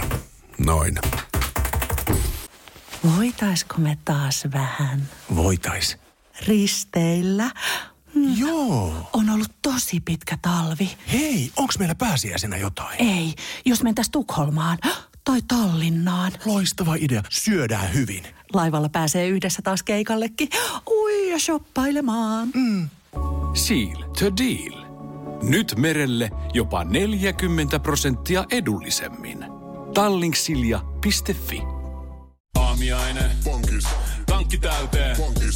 Noin. 0.57 0.99
Voitaisko 3.17 3.75
me 3.77 3.97
taas 4.05 4.47
vähän 4.53 5.09
Voitais. 5.35 5.97
risteillä? 6.47 7.51
Joo. 8.37 9.09
On 9.13 9.29
ollut 9.29 9.51
tosi 9.61 9.99
pitkä 9.99 10.37
talvi. 10.41 10.97
Hei, 11.11 11.51
onks 11.55 11.79
meillä 11.79 11.95
pääsiäisenä 11.95 12.57
jotain? 12.57 13.01
Ei, 13.01 13.33
jos 13.65 13.83
mentäis 13.83 14.09
Tukholmaan 14.09 14.77
tai 15.23 15.41
Tallinnaan. 15.47 16.31
Loistava 16.45 16.95
idea. 16.95 17.23
Syödään 17.29 17.93
hyvin. 17.93 18.23
Laivalla 18.53 18.89
pääsee 18.89 19.27
yhdessä 19.27 19.61
taas 19.61 19.83
keikallekin. 19.83 20.49
Ui 20.89 21.29
ja 21.31 21.39
shoppailemaan. 21.39 22.49
Seal 23.53 24.03
to 24.19 24.37
deal. 24.37 24.85
Nyt 25.41 25.73
merelle 25.77 26.29
jopa 26.53 26.83
40 26.83 27.79
prosenttia 27.79 28.45
edullisemmin. 28.51 29.45
Tallingsilja.fi 29.93 31.61
Aamiaine. 32.57 33.31
Bonkis. 33.43 33.87
Tankki 34.25 34.57
täyteen. 34.57 35.17
Bonkis. 35.17 35.55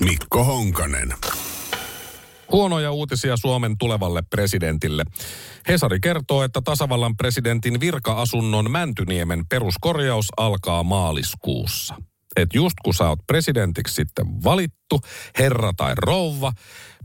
Mikko 0.00 0.44
Honkanen. 0.44 1.14
Huonoja 2.52 2.92
uutisia 2.92 3.36
Suomen 3.36 3.78
tulevalle 3.78 4.22
presidentille. 4.30 5.04
Hesari 5.68 6.00
kertoo, 6.00 6.42
että 6.42 6.60
tasavallan 6.64 7.16
presidentin 7.16 7.80
virka-asunnon 7.80 8.70
Mäntyniemen 8.70 9.44
peruskorjaus 9.48 10.26
alkaa 10.36 10.82
maaliskuussa. 10.82 11.94
Et 12.36 12.48
just 12.54 12.74
kun 12.84 12.94
sä 12.94 13.08
oot 13.08 13.18
presidentiksi 13.26 13.94
sitten 13.94 14.26
valittu, 14.44 15.00
herra 15.38 15.72
tai 15.76 15.92
rouva, 15.96 16.52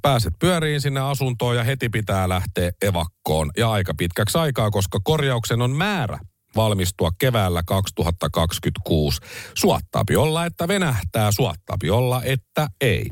pääset 0.02 0.34
pyöriin 0.40 0.82
sinne 0.82 1.00
asuntoon 1.00 1.56
ja 1.56 1.64
heti 1.64 1.90
pitää 1.90 2.30
lähteä 2.30 2.72
evakkoon. 2.82 3.52
Ja 3.58 3.72
aika 3.72 3.94
pitkäksi 3.98 4.38
aikaa, 4.38 4.72
koska 4.72 5.00
korjauksen 5.04 5.62
on 5.62 5.72
määrä 5.72 6.20
valmistua 6.56 7.12
keväällä 7.18 7.64
2026. 7.66 9.22
Suottaapi 9.54 10.16
olla, 10.16 10.46
että 10.46 10.68
venähtää, 10.68 11.32
suottaapi 11.32 11.90
olla, 11.90 12.24
että 12.24 12.68
ei. 12.82 13.10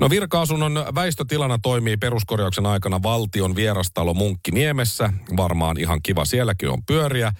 No 0.00 0.10
virka-asunnon 0.10 0.84
väistötilana 0.94 1.58
toimii 1.62 1.96
peruskorjauksen 1.96 2.66
aikana 2.66 3.02
valtion 3.02 3.56
vierastalo 3.56 4.14
Munkkiniemessä. 4.14 5.12
Varmaan 5.36 5.80
ihan 5.80 6.00
kiva 6.02 6.24
sielläkin 6.24 6.70
on 6.70 6.82
pyöriä. 6.86 7.32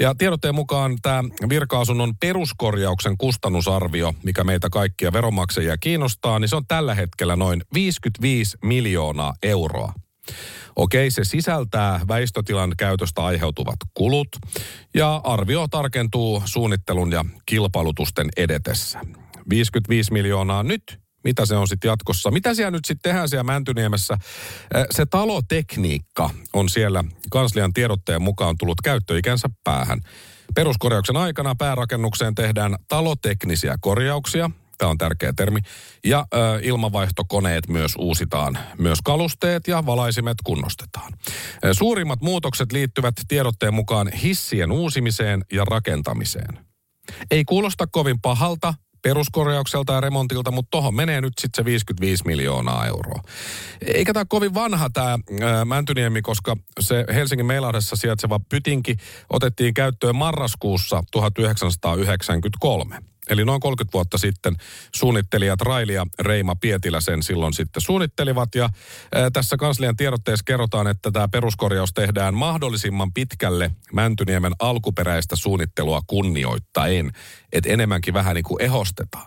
Ja 0.00 0.14
tiedotteen 0.14 0.54
mukaan 0.54 0.96
tämä 1.02 1.24
virka-asunnon 1.48 2.14
peruskorjauksen 2.20 3.18
kustannusarvio, 3.18 4.14
mikä 4.24 4.44
meitä 4.44 4.70
kaikkia 4.70 5.12
veronmaksajia 5.12 5.76
kiinnostaa, 5.78 6.38
niin 6.38 6.48
se 6.48 6.56
on 6.56 6.66
tällä 6.68 6.94
hetkellä 6.94 7.36
noin 7.36 7.62
55 7.74 8.58
miljoonaa 8.64 9.34
euroa. 9.42 9.92
Okei, 10.76 11.10
se 11.10 11.24
sisältää 11.24 12.00
väistötilan 12.08 12.72
käytöstä 12.78 13.24
aiheutuvat 13.24 13.76
kulut 13.94 14.28
ja 14.94 15.20
arvio 15.24 15.68
tarkentuu 15.68 16.42
suunnittelun 16.44 17.12
ja 17.12 17.24
kilpailutusten 17.46 18.28
edetessä. 18.36 19.00
55 19.50 20.12
miljoonaa 20.12 20.62
nyt, 20.62 20.82
mitä 21.24 21.46
se 21.46 21.56
on 21.56 21.68
sitten 21.68 21.88
jatkossa. 21.88 22.30
Mitä 22.30 22.54
siellä 22.54 22.70
nyt 22.70 22.84
sitten 22.84 23.10
tehdään 23.10 23.28
siellä 23.28 23.44
Mäntyniemessä? 23.44 24.18
Se 24.90 25.06
talotekniikka 25.06 26.30
on 26.52 26.68
siellä 26.68 27.04
kanslian 27.30 27.72
tiedotteen 27.72 28.22
mukaan 28.22 28.56
tullut 28.58 28.80
käyttöikänsä 28.84 29.48
päähän. 29.64 30.00
Peruskorjauksen 30.54 31.16
aikana 31.16 31.54
päärakennukseen 31.54 32.34
tehdään 32.34 32.76
taloteknisiä 32.88 33.76
korjauksia, 33.80 34.50
Tämä 34.78 34.90
on 34.90 34.98
tärkeä 34.98 35.32
termi. 35.36 35.60
Ja 36.04 36.26
ö, 36.34 36.60
ilmanvaihtokoneet 36.62 37.68
myös 37.68 37.92
uusitaan. 37.98 38.58
Myös 38.78 38.98
kalusteet 39.04 39.68
ja 39.68 39.86
valaisimet 39.86 40.36
kunnostetaan. 40.44 41.12
Suurimmat 41.72 42.20
muutokset 42.20 42.72
liittyvät 42.72 43.14
tiedotteen 43.28 43.74
mukaan 43.74 44.12
hissien 44.12 44.72
uusimiseen 44.72 45.44
ja 45.52 45.64
rakentamiseen. 45.64 46.58
Ei 47.30 47.44
kuulosta 47.44 47.86
kovin 47.86 48.20
pahalta 48.20 48.74
peruskorjaukselta 49.02 49.92
ja 49.92 50.00
remontilta, 50.00 50.50
mutta 50.50 50.70
tohon 50.70 50.94
menee 50.94 51.20
nyt 51.20 51.32
sitten 51.40 51.62
se 51.62 51.64
55 51.64 52.24
miljoonaa 52.26 52.86
euroa. 52.86 53.22
Eikä 53.80 54.12
tämä 54.12 54.24
kovin 54.24 54.54
vanha 54.54 54.90
tämä 54.90 55.18
Mäntyniemi, 55.64 56.22
koska 56.22 56.56
se 56.80 57.04
Helsingin 57.14 57.46
Meilahdessa 57.46 57.96
sijaitseva 57.96 58.40
pytinki 58.48 58.96
otettiin 59.30 59.74
käyttöön 59.74 60.16
marraskuussa 60.16 61.02
1993. 61.10 62.98
Eli 63.28 63.44
noin 63.44 63.60
30 63.60 63.92
vuotta 63.92 64.18
sitten 64.18 64.56
suunnittelijat 64.94 65.60
Raili 65.60 65.94
ja 65.94 66.06
Reima 66.20 66.56
Pietilä 66.56 67.00
sen 67.00 67.22
silloin 67.22 67.52
sitten 67.52 67.82
suunnittelivat. 67.82 68.54
Ja 68.54 68.68
ää, 69.14 69.30
tässä 69.30 69.56
kanslian 69.56 69.96
tiedotteessa 69.96 70.44
kerrotaan, 70.44 70.86
että 70.86 71.10
tämä 71.10 71.28
peruskorjaus 71.28 71.92
tehdään 71.92 72.34
mahdollisimman 72.34 73.12
pitkälle 73.12 73.70
Mäntyniemen 73.92 74.52
alkuperäistä 74.58 75.36
suunnittelua 75.36 76.00
kunnioittaen. 76.06 77.12
Että 77.52 77.72
enemmänkin 77.72 78.14
vähän 78.14 78.34
niin 78.34 78.44
kuin 78.44 78.62
ehostetaan. 78.62 79.26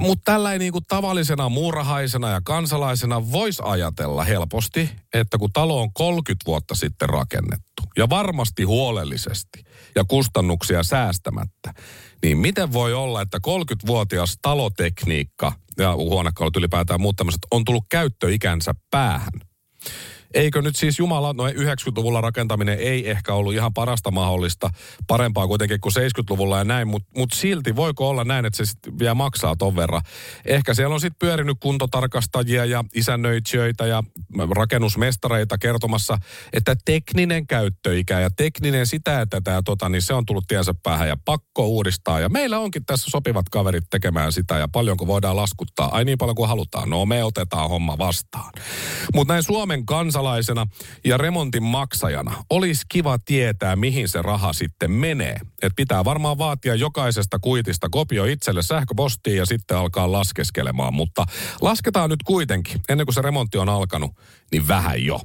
Mutta 0.00 0.32
tällä 0.32 0.58
niin 0.58 0.72
kuin 0.72 0.84
tavallisena 0.88 1.48
muurahaisena 1.48 2.30
ja 2.30 2.40
kansalaisena 2.44 3.32
voisi 3.32 3.62
ajatella 3.64 4.24
helposti, 4.24 4.90
että 5.14 5.38
kun 5.38 5.52
talo 5.52 5.82
on 5.82 5.92
30 5.92 6.46
vuotta 6.46 6.74
sitten 6.74 7.08
rakennettu 7.08 7.82
ja 7.96 8.08
varmasti 8.08 8.62
huolellisesti 8.62 9.64
ja 9.94 10.04
kustannuksia 10.04 10.82
säästämättä, 10.82 11.74
niin 12.22 12.38
miten 12.38 12.72
voi 12.72 12.94
olla, 12.94 13.22
että 13.22 13.38
30-vuotias 13.46 14.38
talotekniikka 14.42 15.52
ja 15.78 15.96
huonekalut 15.96 16.56
ylipäätään 16.56 17.00
muut 17.00 17.16
tämmöiset 17.16 17.46
on 17.50 17.64
tullut 17.64 17.84
käyttöikänsä 17.90 18.74
päähän? 18.90 19.32
Eikö 20.34 20.62
nyt 20.62 20.76
siis 20.76 20.98
Jumala, 20.98 21.32
noin 21.32 21.56
90-luvulla 21.56 22.20
rakentaminen 22.20 22.78
ei 22.78 23.10
ehkä 23.10 23.34
ollut 23.34 23.54
ihan 23.54 23.74
parasta 23.74 24.10
mahdollista, 24.10 24.70
parempaa 25.06 25.46
kuitenkin 25.46 25.80
kuin 25.80 25.92
70-luvulla 25.96 26.58
ja 26.58 26.64
näin, 26.64 26.88
mutta 26.88 27.08
mut 27.16 27.32
silti 27.32 27.76
voiko 27.76 28.08
olla 28.08 28.24
näin, 28.24 28.44
että 28.44 28.56
se 28.56 28.64
sitten 28.64 28.98
vielä 28.98 29.14
maksaa 29.14 29.56
ton 29.56 29.76
verran. 29.76 30.02
Ehkä 30.44 30.74
siellä 30.74 30.94
on 30.94 31.00
sitten 31.00 31.18
pyörinyt 31.18 31.56
kuntotarkastajia 31.60 32.64
ja 32.64 32.84
isännöitsijöitä 32.94 33.86
ja 33.86 34.02
rakennusmestareita 34.50 35.58
kertomassa, 35.58 36.18
että 36.52 36.76
tekninen 36.84 37.46
käyttöikä 37.46 38.20
ja 38.20 38.30
tekninen 38.30 38.86
sitä, 38.86 39.20
että 39.20 39.40
tämä 39.40 39.62
tota, 39.64 39.88
niin 39.88 40.02
se 40.02 40.14
on 40.14 40.26
tullut 40.26 40.44
tiensä 40.48 40.74
päähän 40.82 41.08
ja 41.08 41.16
pakko 41.24 41.66
uudistaa. 41.66 42.20
Ja 42.20 42.28
meillä 42.28 42.58
onkin 42.58 42.84
tässä 42.84 43.10
sopivat 43.10 43.48
kaverit 43.48 43.84
tekemään 43.90 44.32
sitä 44.32 44.58
ja 44.58 44.68
paljonko 44.68 45.06
voidaan 45.06 45.36
laskuttaa. 45.36 45.96
Ai 45.96 46.04
niin 46.04 46.18
paljon 46.18 46.36
kuin 46.36 46.48
halutaan. 46.48 46.90
No 46.90 47.06
me 47.06 47.24
otetaan 47.24 47.68
homma 47.68 47.98
vastaan. 47.98 48.52
Mutta 49.14 49.34
näin 49.34 49.42
Suomen 49.42 49.86
kansa 49.86 50.21
kansalaisena 50.22 50.66
ja 51.04 51.16
remontin 51.16 51.62
maksajana 51.62 52.44
olisi 52.50 52.82
kiva 52.88 53.18
tietää, 53.24 53.76
mihin 53.76 54.08
se 54.08 54.22
raha 54.22 54.52
sitten 54.52 54.90
menee. 54.90 55.36
Et 55.62 55.72
pitää 55.76 56.04
varmaan 56.04 56.38
vaatia 56.38 56.74
jokaisesta 56.74 57.38
kuitista 57.38 57.88
kopio 57.90 58.24
itselle 58.24 58.62
sähköpostiin 58.62 59.36
ja 59.36 59.46
sitten 59.46 59.76
alkaa 59.76 60.12
laskeskelemaan. 60.12 60.94
Mutta 60.94 61.26
lasketaan 61.60 62.10
nyt 62.10 62.22
kuitenkin, 62.22 62.80
ennen 62.88 63.06
kuin 63.06 63.14
se 63.14 63.22
remontti 63.22 63.58
on 63.58 63.68
alkanut, 63.68 64.10
niin 64.52 64.68
vähän 64.68 65.04
jo. 65.04 65.20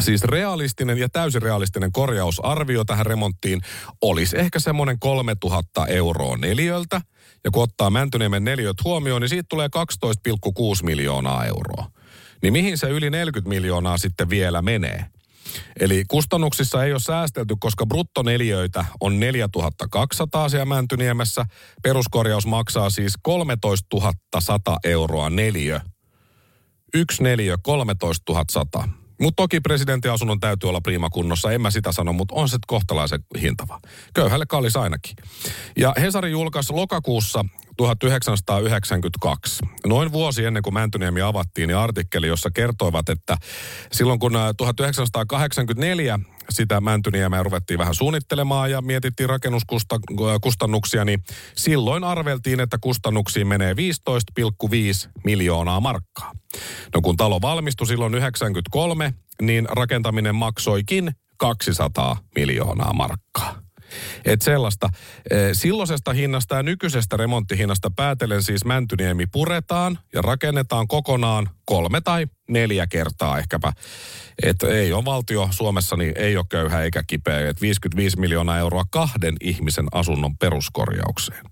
Siis 0.00 0.24
realistinen 0.24 0.98
ja 0.98 1.08
täysin 1.08 1.42
realistinen 1.42 1.92
korjausarvio 1.92 2.84
tähän 2.84 3.06
remonttiin 3.06 3.60
olisi 4.02 4.38
ehkä 4.38 4.60
semmoinen 4.60 4.98
3000 4.98 5.86
euroa 5.86 6.36
neliöltä. 6.36 7.00
Ja 7.44 7.50
kun 7.50 7.62
ottaa 7.62 7.90
Mäntyniemen 7.90 8.44
neliöt 8.44 8.84
huomioon, 8.84 9.22
niin 9.22 9.28
siitä 9.28 9.46
tulee 9.48 9.68
12,6 9.68 10.84
miljoonaa 10.84 11.44
euroa 11.44 11.99
niin 12.42 12.52
mihin 12.52 12.78
se 12.78 12.88
yli 12.88 13.10
40 13.10 13.48
miljoonaa 13.48 13.98
sitten 13.98 14.30
vielä 14.30 14.62
menee? 14.62 15.06
Eli 15.80 16.04
kustannuksissa 16.08 16.84
ei 16.84 16.92
ole 16.92 17.00
säästelty, 17.00 17.56
koska 17.60 17.86
bruttoneliöitä 17.86 18.84
on 19.00 19.20
4200 19.20 20.48
siellä 20.48 20.64
Mäntyniemessä. 20.64 21.44
Peruskorjaus 21.82 22.46
maksaa 22.46 22.90
siis 22.90 23.14
13 23.22 23.96
100 24.40 24.76
euroa 24.84 25.30
neliö. 25.30 25.80
Yksi 26.94 27.22
neliö, 27.22 27.56
13 27.62 28.44
100. 28.50 28.88
Mutta 29.20 29.42
toki 29.42 29.60
presidentin 29.60 30.10
asunnon 30.10 30.40
täytyy 30.40 30.68
olla 30.68 30.80
priimakunnossa, 30.80 31.52
en 31.52 31.60
mä 31.60 31.70
sitä 31.70 31.92
sano, 31.92 32.12
mutta 32.12 32.34
on 32.34 32.48
se 32.48 32.58
kohtalaisen 32.66 33.20
hintava. 33.40 33.80
Köyhälle 34.14 34.46
kallis 34.46 34.76
ainakin. 34.76 35.16
Ja 35.76 35.94
Hesari 36.00 36.30
julkaisi 36.30 36.72
lokakuussa 36.72 37.44
1992. 37.80 39.62
Noin 39.86 40.12
vuosi 40.12 40.44
ennen 40.44 40.62
kuin 40.62 40.74
Mäntyniemi 40.74 41.20
avattiin, 41.20 41.68
niin 41.68 41.76
artikkeli, 41.76 42.26
jossa 42.26 42.50
kertoivat, 42.50 43.08
että 43.08 43.36
silloin 43.92 44.18
kun 44.18 44.32
1984 44.56 46.14
äh, 46.14 46.20
sitä 46.50 46.80
Mäntyniemeä 46.80 47.42
ruvettiin 47.42 47.78
vähän 47.78 47.94
suunnittelemaan 47.94 48.70
ja 48.70 48.82
mietittiin 48.82 49.28
rakennuskustannuksia, 49.28 51.04
niin 51.04 51.22
silloin 51.56 52.04
arveltiin, 52.04 52.60
että 52.60 52.78
kustannuksiin 52.80 53.46
menee 53.46 53.74
15,5 53.74 55.10
miljoonaa 55.24 55.80
markkaa. 55.80 56.32
No 56.94 57.00
kun 57.00 57.16
talo 57.16 57.40
valmistui 57.42 57.86
silloin 57.86 58.14
93, 58.14 59.14
niin 59.42 59.68
rakentaminen 59.70 60.34
maksoikin 60.34 61.10
200 61.36 62.16
miljoonaa 62.34 62.92
markkaa. 62.92 63.69
Että 64.24 64.44
sellaista. 64.44 64.88
E, 65.30 65.36
silloisesta 65.52 66.12
hinnasta 66.12 66.54
ja 66.54 66.62
nykyisestä 66.62 67.16
remonttihinnasta 67.16 67.90
päätellen 67.96 68.42
siis 68.42 68.64
Mäntyniemi 68.64 69.26
puretaan 69.26 69.98
ja 70.14 70.22
rakennetaan 70.22 70.88
kokonaan 70.88 71.50
kolme 71.64 72.00
tai 72.00 72.26
neljä 72.48 72.86
kertaa 72.86 73.38
ehkäpä. 73.38 73.72
Että 74.42 74.68
ei 74.68 74.92
ole 74.92 75.04
valtio 75.04 75.48
Suomessa, 75.50 75.96
niin 75.96 76.12
ei 76.16 76.36
ole 76.36 76.46
köyhä 76.48 76.82
eikä 76.82 77.02
kipeä. 77.06 77.48
Että 77.48 77.60
55 77.60 78.20
miljoonaa 78.20 78.58
euroa 78.58 78.84
kahden 78.90 79.36
ihmisen 79.40 79.86
asunnon 79.92 80.36
peruskorjaukseen. 80.36 81.44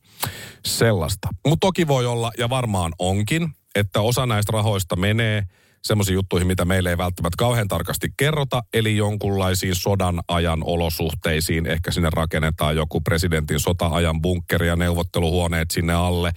Sellaista. 0.67 1.29
Mutta 1.47 1.67
toki 1.67 1.87
voi 1.87 2.07
olla, 2.07 2.33
ja 2.39 2.51
varmaan 2.51 2.93
onkin, 2.99 3.49
että 3.75 4.01
osa 4.01 4.27
näistä 4.27 4.53
rahoista 4.53 4.97
menee– 4.97 5.43
semmoisiin 5.83 6.15
juttuihin, 6.15 6.47
mitä 6.47 6.65
meille 6.65 6.91
ei 6.91 6.99
välttämättä 6.99 7.37
kauhean 7.39 7.69
tarkasti 7.69 8.09
kerrota, 8.17 8.63
eli 8.75 8.97
jonkunlaisiin 8.97 9.75
sodan 9.75 10.21
ajan 10.29 10.63
olosuhteisiin. 10.65 11.67
Ehkä 11.67 11.91
sinne 11.91 12.11
rakennetaan 12.13 12.77
joku 12.77 13.01
presidentin 13.01 13.61
sota-ajan 13.61 14.23
bunkkeri 14.23 14.67
ja 14.67 14.77
neuvotteluhuoneet 14.77 15.71
sinne 15.71 15.95
alle, 15.95 16.33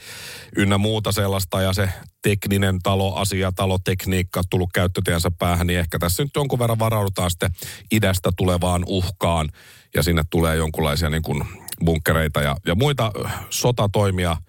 ynnä 0.58 0.78
muuta 0.78 1.12
sellaista, 1.12 1.62
ja 1.62 1.74
se 1.74 1.90
tekninen 2.22 2.80
taloasia, 2.84 3.52
talotekniikka 3.52 4.42
tullut 4.50 4.70
käyttötiensä 4.74 5.32
päähän, 5.40 5.68
niin 5.68 5.80
ehkä 5.80 6.00
tässä 6.00 6.24
nyt 6.24 6.32
jonkun 6.36 6.60
verran 6.60 6.80
varaudutaan 6.80 7.32
sitten 7.32 7.52
idästä 7.92 8.30
tulevaan 8.38 8.84
uhkaan, 8.88 9.50
ja 9.96 10.04
sinne 10.04 10.24
tulee 10.30 10.56
jonkunlaisia 10.56 11.10
niin 11.10 11.24
kuin 11.24 11.44
bunkkereita 11.86 12.42
ja, 12.42 12.56
ja 12.68 12.76
muita 12.76 13.12
sotatoimia– 13.50 14.38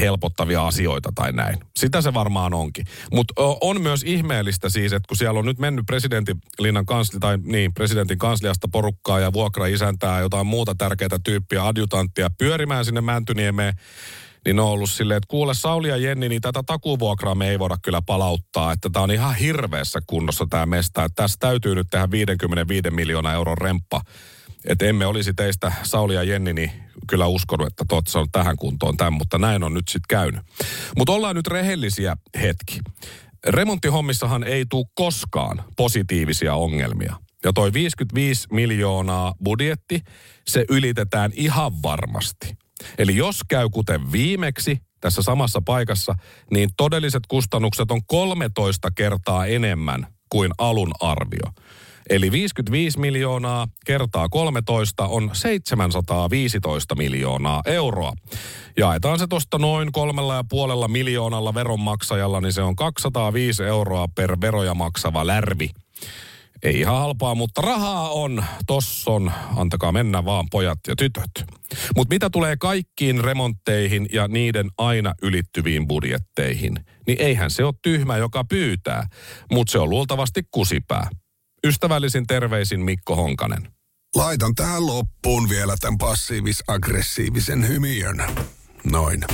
helpottavia 0.00 0.66
asioita 0.66 1.12
tai 1.14 1.32
näin. 1.32 1.58
Sitä 1.76 2.00
se 2.00 2.14
varmaan 2.14 2.54
onkin. 2.54 2.86
Mutta 3.12 3.34
on 3.60 3.80
myös 3.80 4.02
ihmeellistä 4.02 4.68
siis, 4.68 4.92
että 4.92 5.08
kun 5.08 5.16
siellä 5.16 5.38
on 5.38 5.46
nyt 5.46 5.58
mennyt 5.58 5.86
presidentin 5.86 6.36
linnan 6.58 6.86
kansli, 6.86 7.20
tai 7.20 7.38
niin, 7.42 7.74
presidentin 7.74 8.18
kansliasta 8.18 8.68
porukkaa 8.68 9.20
ja 9.20 9.32
vuokraisäntää 9.32 10.16
ja 10.16 10.20
jotain 10.20 10.46
muuta 10.46 10.74
tärkeää 10.74 11.18
tyyppiä, 11.24 11.66
adjutanttia 11.66 12.30
pyörimään 12.38 12.84
sinne 12.84 13.00
Mäntyniemeen, 13.00 13.74
niin 14.44 14.60
on 14.60 14.66
ollut 14.66 14.90
silleen, 14.90 15.16
että 15.16 15.28
kuule 15.28 15.54
Sauli 15.54 15.88
ja 15.88 15.96
Jenni, 15.96 16.28
niin 16.28 16.42
tätä 16.42 16.62
takuvuokraa 16.66 17.34
me 17.34 17.50
ei 17.50 17.58
voida 17.58 17.76
kyllä 17.82 18.02
palauttaa, 18.02 18.72
että 18.72 18.90
tämä 18.90 19.02
on 19.02 19.10
ihan 19.10 19.34
hirveässä 19.34 20.00
kunnossa 20.06 20.46
tämä 20.50 20.66
mesta, 20.66 21.04
että 21.04 21.22
tässä 21.22 21.36
täytyy 21.40 21.74
nyt 21.74 21.86
tehdä 21.90 22.10
55 22.10 22.90
miljoonaa 22.90 23.32
euron 23.32 23.58
remppa 23.58 24.00
että 24.64 24.84
emme 24.84 25.06
olisi 25.06 25.34
teistä 25.34 25.72
Sauli 25.82 26.14
ja 26.14 26.22
Jenni 26.22 26.52
niin 26.52 26.70
kyllä 27.06 27.26
uskonut, 27.26 27.66
että 27.66 27.84
tot 27.88 28.04
on 28.14 28.26
tähän 28.32 28.56
kuntoon 28.56 28.96
tämän, 28.96 29.12
mutta 29.12 29.38
näin 29.38 29.62
on 29.62 29.74
nyt 29.74 29.88
sitten 29.88 30.08
käynyt. 30.08 30.40
Mutta 30.96 31.12
ollaan 31.12 31.36
nyt 31.36 31.46
rehellisiä 31.46 32.16
hetki. 32.40 32.80
Remonttihommissahan 33.46 34.44
ei 34.44 34.66
tule 34.70 34.86
koskaan 34.94 35.64
positiivisia 35.76 36.54
ongelmia. 36.54 37.16
Ja 37.44 37.52
toi 37.52 37.72
55 37.72 38.46
miljoonaa 38.50 39.34
budjetti, 39.44 40.00
se 40.46 40.64
ylitetään 40.68 41.32
ihan 41.34 41.82
varmasti. 41.82 42.56
Eli 42.98 43.16
jos 43.16 43.40
käy 43.48 43.68
kuten 43.68 44.12
viimeksi 44.12 44.78
tässä 45.00 45.22
samassa 45.22 45.62
paikassa, 45.64 46.14
niin 46.50 46.70
todelliset 46.76 47.22
kustannukset 47.28 47.90
on 47.90 48.00
13 48.06 48.90
kertaa 48.90 49.46
enemmän 49.46 50.06
kuin 50.28 50.50
alun 50.58 50.92
arvio. 51.00 51.52
Eli 52.10 52.32
55 52.32 52.98
miljoonaa 52.98 53.68
kertaa 53.86 54.28
13 54.28 55.06
on 55.06 55.30
715 55.32 56.94
miljoonaa 56.94 57.62
euroa. 57.66 58.12
Jaetaan 58.76 59.18
se 59.18 59.26
tuosta 59.26 59.58
noin 59.58 59.92
kolmella 59.92 60.34
ja 60.34 60.44
puolella 60.48 60.88
miljoonalla 60.88 61.54
veronmaksajalla, 61.54 62.40
niin 62.40 62.52
se 62.52 62.62
on 62.62 62.76
205 62.76 63.62
euroa 63.62 64.08
per 64.14 64.40
veroja 64.40 64.74
maksava 64.74 65.26
lärvi. 65.26 65.70
Ei 66.62 66.80
ihan 66.80 66.98
halpaa, 66.98 67.34
mutta 67.34 67.60
rahaa 67.60 68.08
on. 68.08 68.44
Tossa 68.66 69.10
on. 69.10 69.32
Antakaa 69.56 69.92
mennä 69.92 70.24
vaan 70.24 70.46
pojat 70.50 70.78
ja 70.88 70.96
tytöt. 70.96 71.30
Mutta 71.96 72.14
mitä 72.14 72.30
tulee 72.30 72.56
kaikkiin 72.56 73.24
remontteihin 73.24 74.06
ja 74.12 74.28
niiden 74.28 74.70
aina 74.78 75.14
ylittyviin 75.22 75.86
budjetteihin, 75.86 76.74
niin 77.06 77.20
eihän 77.20 77.50
se 77.50 77.64
ole 77.64 77.74
tyhmä, 77.82 78.16
joka 78.16 78.44
pyytää. 78.44 79.06
Mutta 79.52 79.70
se 79.70 79.78
on 79.78 79.90
luultavasti 79.90 80.42
kusipää. 80.50 81.08
Ystävällisin 81.66 82.26
terveisin 82.26 82.80
Mikko 82.80 83.16
Honkanen. 83.16 83.68
Laitan 84.16 84.54
tähän 84.54 84.86
loppuun 84.86 85.48
vielä 85.48 85.74
tämän 85.80 85.98
passiivis-aggressiivisen 85.98 87.68
hymiön. 87.68 88.24
Noin. 88.90 89.24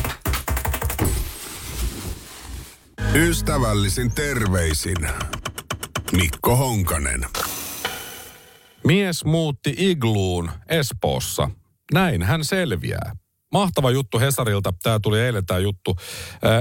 Ystävällisin 3.14 4.12
terveisin 4.12 4.96
Mikko 6.12 6.56
Honkanen. 6.56 7.26
Mies 8.84 9.24
muutti 9.24 9.74
igluun 9.78 10.50
Espoossa. 10.68 11.50
Näin 11.92 12.22
hän 12.22 12.44
selviää. 12.44 13.16
Mahtava 13.52 13.90
juttu 13.90 14.18
Hesarilta. 14.18 14.72
Tämä 14.82 14.98
tuli 15.02 15.20
eilen 15.20 15.46
tämä 15.46 15.60
juttu. 15.60 15.96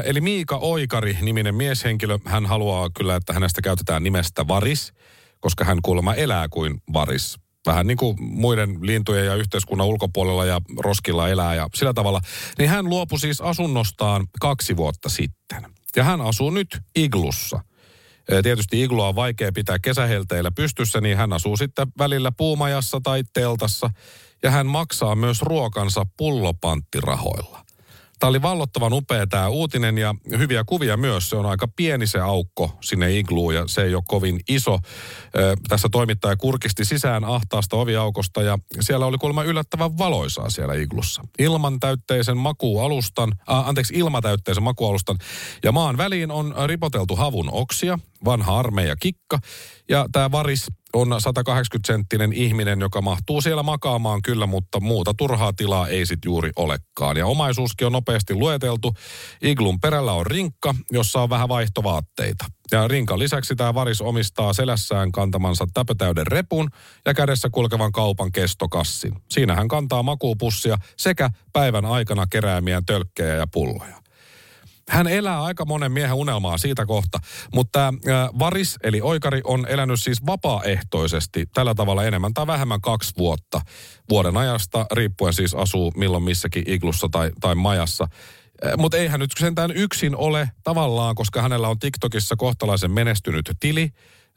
Eli 0.03 0.21
Miika 0.21 0.57
Oikari, 0.57 1.17
niminen 1.21 1.55
mieshenkilö, 1.55 2.19
hän 2.25 2.45
haluaa 2.45 2.89
kyllä, 2.97 3.15
että 3.15 3.33
hänestä 3.33 3.61
käytetään 3.61 4.03
nimestä 4.03 4.47
Varis, 4.47 4.93
koska 5.41 5.65
hän 5.65 5.79
kuulemma 5.81 6.13
elää 6.13 6.49
kuin 6.49 6.81
Varis. 6.93 7.39
Vähän 7.65 7.87
niin 7.87 7.97
kuin 7.97 8.17
muiden 8.19 8.77
lintujen 8.81 9.25
ja 9.25 9.35
yhteiskunnan 9.35 9.87
ulkopuolella 9.87 10.45
ja 10.45 10.61
roskilla 10.79 11.29
elää 11.29 11.55
ja 11.55 11.67
sillä 11.75 11.93
tavalla. 11.93 12.21
Niin 12.57 12.69
hän 12.69 12.89
luopui 12.89 13.19
siis 13.19 13.41
asunnostaan 13.41 14.27
kaksi 14.41 14.77
vuotta 14.77 15.09
sitten. 15.09 15.65
Ja 15.95 16.03
hän 16.03 16.21
asuu 16.21 16.49
nyt 16.49 16.67
iglussa. 16.95 17.59
Tietysti 18.43 18.83
iglua 18.83 19.07
on 19.07 19.15
vaikea 19.15 19.51
pitää 19.51 19.79
kesähelteillä 19.79 20.51
pystyssä, 20.51 21.01
niin 21.01 21.17
hän 21.17 21.33
asuu 21.33 21.57
sitten 21.57 21.87
välillä 21.97 22.31
puumajassa 22.37 23.01
tai 23.03 23.23
teltassa. 23.33 23.89
Ja 24.43 24.51
hän 24.51 24.67
maksaa 24.67 25.15
myös 25.15 25.41
ruokansa 25.41 26.05
pullopanttirahoilla. 26.17 27.65
Tämä 28.19 28.29
oli 28.29 28.41
vallottavan 28.41 28.93
upea 28.93 29.27
tämä 29.27 29.47
uutinen 29.47 29.97
ja 29.97 30.15
hyviä 30.37 30.63
kuvia 30.63 30.97
myös. 30.97 31.29
Se 31.29 31.35
on 31.35 31.45
aika 31.45 31.67
pieni 31.75 32.07
se 32.07 32.19
aukko 32.19 32.77
sinne 32.81 33.17
igluun 33.17 33.55
ja 33.55 33.63
se 33.67 33.81
ei 33.81 33.95
ole 33.95 34.03
kovin 34.07 34.39
iso. 34.49 34.79
Tässä 35.69 35.89
toimittaja 35.91 36.35
kurkisti 36.35 36.85
sisään 36.85 37.25
ahtaasta 37.25 37.77
oviaukosta 37.77 38.41
ja 38.41 38.57
siellä 38.79 39.05
oli 39.05 39.17
kuulemma 39.17 39.43
yllättävän 39.43 39.97
valoisaa 39.97 40.49
siellä 40.49 40.73
iglussa. 40.73 41.21
Ilman 41.39 41.79
täytteisen 41.79 42.37
makuualustan, 42.37 43.31
äh, 43.51 43.67
anteeksi 43.67 43.93
ilmatäytteisen 43.93 44.63
makuualustan 44.63 45.17
ja 45.63 45.71
maan 45.71 45.97
väliin 45.97 46.31
on 46.31 46.55
ripoteltu 46.65 47.15
havun 47.15 47.49
oksia, 47.51 47.99
vanha 48.25 48.59
armeija 48.59 48.95
kikka 48.95 49.39
ja 49.89 50.05
tämä 50.11 50.31
varis 50.31 50.67
on 50.93 51.07
180-senttinen 51.07 52.33
ihminen, 52.33 52.79
joka 52.79 53.01
mahtuu 53.01 53.41
siellä 53.41 53.63
makaamaan 53.63 54.21
kyllä, 54.21 54.45
mutta 54.45 54.79
muuta 54.79 55.13
turhaa 55.17 55.53
tilaa 55.53 55.87
ei 55.87 56.05
sit 56.05 56.19
juuri 56.25 56.51
olekaan. 56.55 57.17
Ja 57.17 57.25
omaisuuskin 57.25 57.85
on 57.85 57.91
nopeasti 57.91 58.35
lueteltu. 58.35 58.93
Iglun 59.41 59.79
perällä 59.79 60.13
on 60.13 60.25
rinkka, 60.25 60.75
jossa 60.91 61.21
on 61.21 61.29
vähän 61.29 61.49
vaihtovaatteita. 61.49 62.45
Ja 62.71 62.87
rinkan 62.87 63.19
lisäksi 63.19 63.55
tämä 63.55 63.73
varis 63.73 64.01
omistaa 64.01 64.53
selässään 64.53 65.11
kantamansa 65.11 65.67
täpötäyden 65.73 66.27
repun 66.27 66.69
ja 67.05 67.13
kädessä 67.13 67.49
kulkevan 67.51 67.91
kaupan 67.91 68.31
kestokassin. 68.31 69.13
Siinä 69.31 69.55
hän 69.55 69.67
kantaa 69.67 70.03
makuupussia 70.03 70.77
sekä 70.97 71.29
päivän 71.53 71.85
aikana 71.85 72.27
keräämiä 72.31 72.81
tölkkejä 72.85 73.35
ja 73.35 73.47
pulloja. 73.47 74.08
Hän 74.89 75.07
elää 75.07 75.43
aika 75.43 75.65
monen 75.65 75.91
miehen 75.91 76.13
unelmaa 76.13 76.57
siitä 76.57 76.85
kohta, 76.85 77.19
mutta 77.53 77.93
tämä 78.03 78.29
Varis 78.39 78.77
eli 78.83 79.01
Oikari 79.01 79.41
on 79.43 79.67
elänyt 79.67 80.01
siis 80.01 80.25
vapaaehtoisesti 80.25 81.45
tällä 81.53 81.75
tavalla 81.75 82.03
enemmän 82.03 82.33
tai 82.33 82.47
vähemmän 82.47 82.81
kaksi 82.81 83.13
vuotta 83.17 83.61
vuoden 84.09 84.37
ajasta, 84.37 84.85
riippuen 84.91 85.33
siis 85.33 85.53
asuu 85.53 85.91
milloin 85.95 86.23
missäkin 86.23 86.63
iglussa 86.67 87.09
tai, 87.11 87.31
tai 87.41 87.55
majassa. 87.55 88.07
Mutta 88.77 88.97
ei 88.97 89.07
hän 89.07 89.19
nyt 89.19 89.31
sentään 89.39 89.71
yksin 89.71 90.15
ole 90.15 90.51
tavallaan, 90.63 91.15
koska 91.15 91.41
hänellä 91.41 91.67
on 91.67 91.79
TikTokissa 91.79 92.35
kohtalaisen 92.35 92.91
menestynyt 92.91 93.51
tili, 93.59 93.89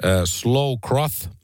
äh, 0.04 0.10
Slow 0.24 0.78
Croth, 0.86 1.24
äh, 1.24 1.41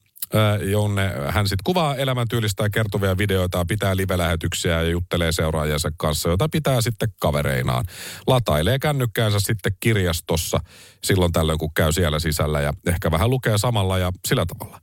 jonne 0.70 1.12
hän 1.28 1.48
sitten 1.48 1.64
kuvaa 1.64 1.96
elämäntyylistä 1.96 2.62
ja 2.62 2.70
kertovia 2.70 3.18
videoita, 3.18 3.64
pitää 3.68 3.96
live-lähetyksiä 3.96 4.82
ja 4.82 4.90
juttelee 4.90 5.32
seuraajansa 5.32 5.90
kanssa, 5.96 6.28
jota 6.28 6.48
pitää 6.48 6.80
sitten 6.80 7.08
kavereinaan. 7.20 7.84
Latailee 8.26 8.78
kännykkäänsä 8.78 9.40
sitten 9.40 9.72
kirjastossa 9.80 10.60
silloin 11.04 11.32
tällöin, 11.32 11.58
kun 11.58 11.74
käy 11.74 11.92
siellä 11.92 12.18
sisällä 12.18 12.60
ja 12.60 12.72
ehkä 12.86 13.10
vähän 13.10 13.30
lukee 13.30 13.58
samalla 13.58 13.98
ja 13.98 14.12
sillä 14.28 14.46
tavalla. 14.46 14.80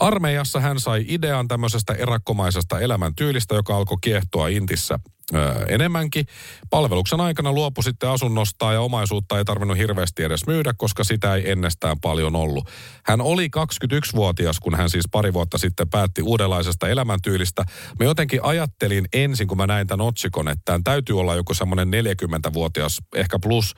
Armeijassa 0.00 0.60
hän 0.60 0.80
sai 0.80 1.04
idean 1.08 1.48
tämmöisestä 1.48 1.92
erakkomaisesta 1.92 2.80
elämäntyylistä, 2.80 3.54
joka 3.54 3.76
alkoi 3.76 3.98
kiehtoa 4.00 4.48
Intissä 4.48 4.98
ö, 5.34 5.64
enemmänkin. 5.68 6.26
Palveluksen 6.70 7.20
aikana 7.20 7.52
luopui 7.52 7.84
sitten 7.84 8.08
asunnosta 8.08 8.72
ja 8.72 8.80
omaisuutta 8.80 9.38
ei 9.38 9.44
tarvinnut 9.44 9.78
hirveästi 9.78 10.22
edes 10.22 10.46
myydä, 10.46 10.74
koska 10.76 11.04
sitä 11.04 11.34
ei 11.34 11.50
ennestään 11.50 12.00
paljon 12.00 12.36
ollut. 12.36 12.68
Hän 13.04 13.20
oli 13.20 13.48
21-vuotias, 13.56 14.60
kun 14.60 14.74
hän 14.74 14.90
siis 14.90 15.04
pari 15.10 15.32
vuotta 15.32 15.58
sitten 15.58 15.90
päätti 15.90 16.22
uudenlaisesta 16.22 16.88
elämäntyylistä. 16.88 17.64
Mä 17.98 18.04
jotenkin 18.04 18.40
ajattelin 18.42 19.04
ensin, 19.12 19.48
kun 19.48 19.56
mä 19.56 19.66
näin 19.66 19.86
tämän 19.86 20.06
otsikon, 20.06 20.48
että 20.48 20.62
tämän 20.64 20.84
täytyy 20.84 21.20
olla 21.20 21.34
joku 21.34 21.54
semmoinen 21.54 21.88
40-vuotias, 21.88 22.98
ehkä 23.14 23.38
plus 23.38 23.74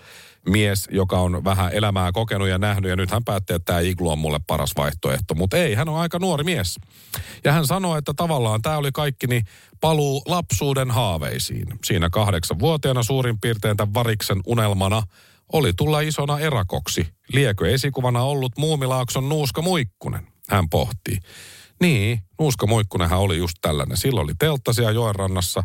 mies, 0.49 0.89
joka 0.91 1.19
on 1.19 1.45
vähän 1.45 1.73
elämää 1.73 2.13
kokenut 2.13 2.49
ja 2.49 2.59
nähnyt, 2.59 2.91
ja 2.91 2.97
nyt 2.97 3.11
hän 3.11 3.25
päätti, 3.25 3.55
että 3.55 3.65
tämä 3.73 3.81
iglu 3.81 4.11
on 4.11 4.19
mulle 4.19 4.41
paras 4.47 4.73
vaihtoehto. 4.77 5.35
Mutta 5.35 5.57
ei, 5.57 5.75
hän 5.75 5.89
on 5.89 5.99
aika 5.99 6.19
nuori 6.19 6.45
mies. 6.45 6.77
Ja 7.45 7.53
hän 7.53 7.67
sanoi, 7.67 7.99
että 7.99 8.15
tavallaan 8.17 8.63
tämä 8.63 8.77
oli 8.77 8.93
kaikki 8.93 9.27
niin 9.27 9.45
paluu 9.81 10.23
lapsuuden 10.27 10.91
haaveisiin. 10.91 11.67
Siinä 11.85 12.11
kahdeksanvuotiaana 12.11 13.03
suurin 13.03 13.41
piirtein 13.41 13.77
tämän 13.77 13.95
variksen 13.95 14.41
unelmana 14.47 15.03
oli 15.53 15.73
tulla 15.73 16.01
isona 16.01 16.39
erakoksi. 16.39 17.07
Liekö 17.33 17.71
esikuvana 17.71 18.23
ollut 18.23 18.53
Muumilaakson 18.59 19.29
Nuuska 19.29 19.63
Muikkunen? 19.63 20.27
Hän 20.51 20.69
pohtii. 20.69 21.19
Niin, 21.81 22.21
Nuuska 22.39 22.67
Muikkunenhan 22.67 23.19
oli 23.19 23.37
just 23.37 23.57
tällainen. 23.61 23.97
Silloin 23.97 24.25
oli 24.25 24.35
teltta 24.39 24.73
siellä 24.73 24.93
joen 24.93 25.15
rannassa 25.15 25.63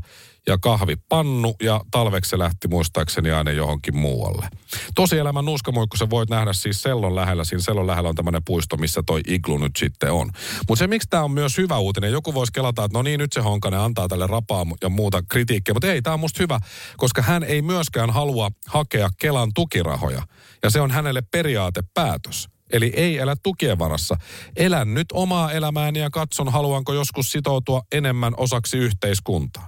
ja 0.47 0.57
kahvipannu 0.57 1.55
ja 1.63 1.81
talveksi 1.91 2.39
lähti 2.39 2.67
muistaakseni 2.67 3.31
aina 3.31 3.51
johonkin 3.51 3.97
muualle. 3.97 4.47
Tosielämän 4.95 5.45
Nuuska 5.45 5.71
Muikkusen 5.71 6.09
voit 6.09 6.29
nähdä 6.29 6.53
siis 6.53 6.81
Sellon 6.81 7.15
lähellä. 7.15 7.43
Siinä 7.43 7.61
Sellon 7.61 7.87
lähellä 7.87 8.09
on 8.09 8.15
tämmöinen 8.15 8.41
puisto, 8.45 8.77
missä 8.77 9.03
toi 9.05 9.21
iglu 9.27 9.57
nyt 9.57 9.75
sitten 9.77 10.11
on. 10.11 10.31
Mutta 10.67 10.79
se, 10.79 10.87
miksi 10.87 11.07
tämä 11.09 11.23
on 11.23 11.31
myös 11.31 11.57
hyvä 11.57 11.77
uutinen, 11.77 12.11
joku 12.11 12.33
voisi 12.33 12.53
kelata, 12.53 12.83
että 12.83 12.97
no 12.97 13.01
niin, 13.01 13.19
nyt 13.19 13.33
se 13.33 13.41
Honkanen 13.41 13.79
antaa 13.79 14.07
tälle 14.07 14.27
rapaa 14.27 14.65
ja 14.81 14.89
muuta 14.89 15.23
kritiikkiä. 15.29 15.73
Mutta 15.73 15.91
ei, 15.91 16.01
tämä 16.01 16.13
on 16.13 16.19
musta 16.19 16.43
hyvä, 16.43 16.59
koska 16.97 17.21
hän 17.21 17.43
ei 17.43 17.61
myöskään 17.61 18.09
halua 18.09 18.51
hakea 18.67 19.09
Kelan 19.19 19.51
tukirahoja. 19.53 20.21
Ja 20.63 20.69
se 20.69 20.81
on 20.81 20.91
hänelle 20.91 21.21
periaatepäätös. 21.21 22.49
Eli 22.73 22.93
ei 22.95 23.17
elä 23.17 23.35
tukien 23.43 23.79
varassa. 23.79 24.15
Elän 24.55 24.93
nyt 24.93 25.07
omaa 25.13 25.51
elämääni 25.51 25.99
ja 25.99 26.09
katson, 26.09 26.51
haluanko 26.51 26.93
joskus 26.93 27.31
sitoutua 27.31 27.81
enemmän 27.91 28.33
osaksi 28.37 28.77
yhteiskuntaa. 28.77 29.67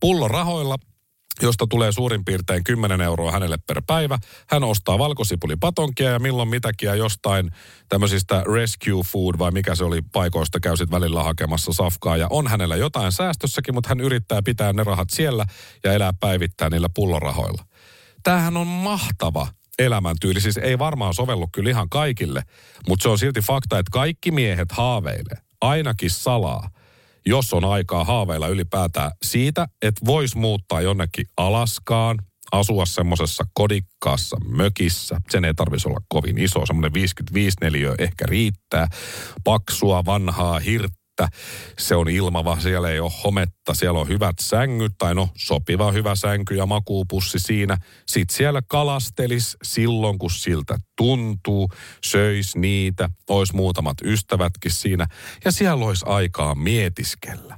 Pullon 0.00 0.30
rahoilla 0.30 0.76
josta 1.42 1.66
tulee 1.70 1.92
suurin 1.92 2.24
piirtein 2.24 2.64
10 2.64 3.00
euroa 3.00 3.32
hänelle 3.32 3.56
per 3.66 3.82
päivä. 3.86 4.18
Hän 4.48 4.64
ostaa 4.64 4.98
valkosipulipatonkia 4.98 6.10
ja 6.10 6.18
milloin 6.18 6.48
mitäkin 6.48 6.88
jostain 6.98 7.50
tämmöisistä 7.88 8.44
rescue 8.54 9.02
food 9.02 9.38
vai 9.38 9.50
mikä 9.50 9.74
se 9.74 9.84
oli 9.84 10.02
paikoista 10.12 10.60
käy 10.60 10.76
sit 10.76 10.90
välillä 10.90 11.22
hakemassa 11.22 11.72
safkaa. 11.72 12.16
Ja 12.16 12.26
on 12.30 12.48
hänellä 12.48 12.76
jotain 12.76 13.12
säästössäkin, 13.12 13.74
mutta 13.74 13.88
hän 13.88 14.00
yrittää 14.00 14.42
pitää 14.42 14.72
ne 14.72 14.84
rahat 14.84 15.10
siellä 15.10 15.46
ja 15.84 15.92
elää 15.92 16.12
päivittäin 16.20 16.70
niillä 16.72 16.88
pullorahoilla. 16.94 17.64
Tämähän 18.22 18.56
on 18.56 18.66
mahtava 18.66 19.48
elämäntyyli. 19.78 20.40
Siis 20.40 20.56
ei 20.56 20.78
varmaan 20.78 21.14
sovellu 21.14 21.48
kyllä 21.52 21.70
ihan 21.70 21.88
kaikille, 21.88 22.42
mutta 22.88 23.02
se 23.02 23.08
on 23.08 23.18
silti 23.18 23.40
fakta, 23.40 23.78
että 23.78 23.90
kaikki 23.90 24.30
miehet 24.30 24.72
haaveilee, 24.72 25.38
ainakin 25.60 26.10
salaa, 26.10 26.70
jos 27.26 27.54
on 27.54 27.64
aikaa 27.64 28.04
haaveilla 28.04 28.48
ylipäätään 28.48 29.10
siitä, 29.22 29.66
että 29.82 30.06
vois 30.06 30.36
muuttaa 30.36 30.80
jonnekin 30.80 31.26
Alaskaan, 31.36 32.18
asua 32.52 32.86
semmoisessa 32.86 33.44
kodikkaassa 33.54 34.36
mökissä. 34.44 35.20
Sen 35.30 35.44
ei 35.44 35.54
tarvitsisi 35.54 35.88
olla 35.88 36.00
kovin 36.08 36.38
iso, 36.38 36.66
semmoinen 36.66 36.94
55 36.94 37.56
neliö 37.60 37.94
ehkä 37.98 38.26
riittää. 38.26 38.88
Paksua, 39.44 40.04
vanhaa 40.04 40.58
hirttä. 40.58 40.99
Se 41.78 41.96
on 41.96 42.08
ilmava, 42.08 42.60
siellä 42.60 42.90
ei 42.90 43.00
ole 43.00 43.12
hometta, 43.24 43.74
siellä 43.74 44.00
on 44.00 44.08
hyvät 44.08 44.36
sängyt, 44.40 44.92
tai 44.98 45.14
no 45.14 45.28
sopiva 45.36 45.92
hyvä 45.92 46.14
sänky 46.14 46.54
ja 46.54 46.66
makuupussi 46.66 47.38
siinä. 47.38 47.76
Sitten 48.06 48.36
siellä 48.36 48.62
kalastelis 48.68 49.56
silloin, 49.62 50.18
kun 50.18 50.30
siltä 50.30 50.78
tuntuu, 50.96 51.68
söis 52.04 52.56
niitä, 52.56 53.10
ois 53.28 53.52
muutamat 53.52 53.96
ystävätkin 54.04 54.72
siinä, 54.72 55.06
ja 55.44 55.52
siellä 55.52 55.86
olisi 55.86 56.04
aikaa 56.08 56.54
mietiskellä. 56.54 57.56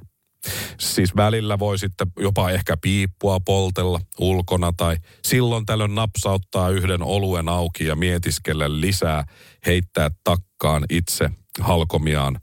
Siis 0.79 1.15
välillä 1.15 1.59
voi 1.59 1.79
sitten 1.79 2.07
jopa 2.19 2.49
ehkä 2.49 2.77
piippua 2.77 3.39
poltella 3.39 3.99
ulkona 4.19 4.73
tai 4.77 4.97
silloin 5.23 5.65
tällöin 5.65 5.95
napsauttaa 5.95 6.69
yhden 6.69 7.03
oluen 7.03 7.49
auki 7.49 7.85
ja 7.85 7.95
mietiskellä 7.95 8.81
lisää, 8.81 9.23
heittää 9.65 10.11
takkaan 10.23 10.85
itse 10.89 11.29
halkomiaan 11.59 12.39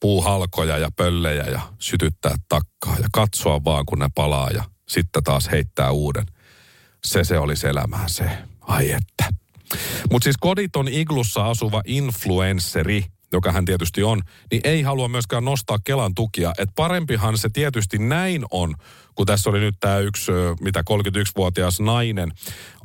puuhalkoja 0.00 0.78
ja 0.78 0.88
pöllejä 0.96 1.44
ja 1.44 1.60
sytyttää 1.78 2.34
takkaa 2.48 2.96
ja 3.02 3.08
katsoa 3.12 3.64
vaan 3.64 3.86
kun 3.86 3.98
ne 3.98 4.08
palaa 4.14 4.50
ja 4.50 4.64
sitten 4.88 5.24
taas 5.24 5.50
heittää 5.50 5.90
uuden. 5.90 6.26
Se 7.04 7.24
se 7.24 7.38
olisi 7.38 7.66
elämää 7.66 8.08
se. 8.08 8.30
Ai 8.60 8.90
että. 8.90 9.38
Mutta 10.10 10.24
siis 10.24 10.36
koditon 10.40 10.88
iglussa 10.88 11.46
asuva 11.46 11.82
influensseri 11.86 13.04
joka 13.32 13.52
hän 13.52 13.64
tietysti 13.64 14.02
on, 14.02 14.22
niin 14.50 14.60
ei 14.64 14.82
halua 14.82 15.08
myöskään 15.08 15.44
nostaa 15.44 15.78
Kelan 15.84 16.14
tukia. 16.14 16.52
Et 16.58 16.68
parempihan 16.76 17.38
se 17.38 17.48
tietysti 17.52 17.98
näin 17.98 18.44
on, 18.50 18.74
kun 19.14 19.26
tässä 19.26 19.50
oli 19.50 19.60
nyt 19.60 19.74
tämä 19.80 19.98
yksi, 19.98 20.32
mitä 20.60 20.82
31-vuotias 20.90 21.80
nainen, 21.80 22.32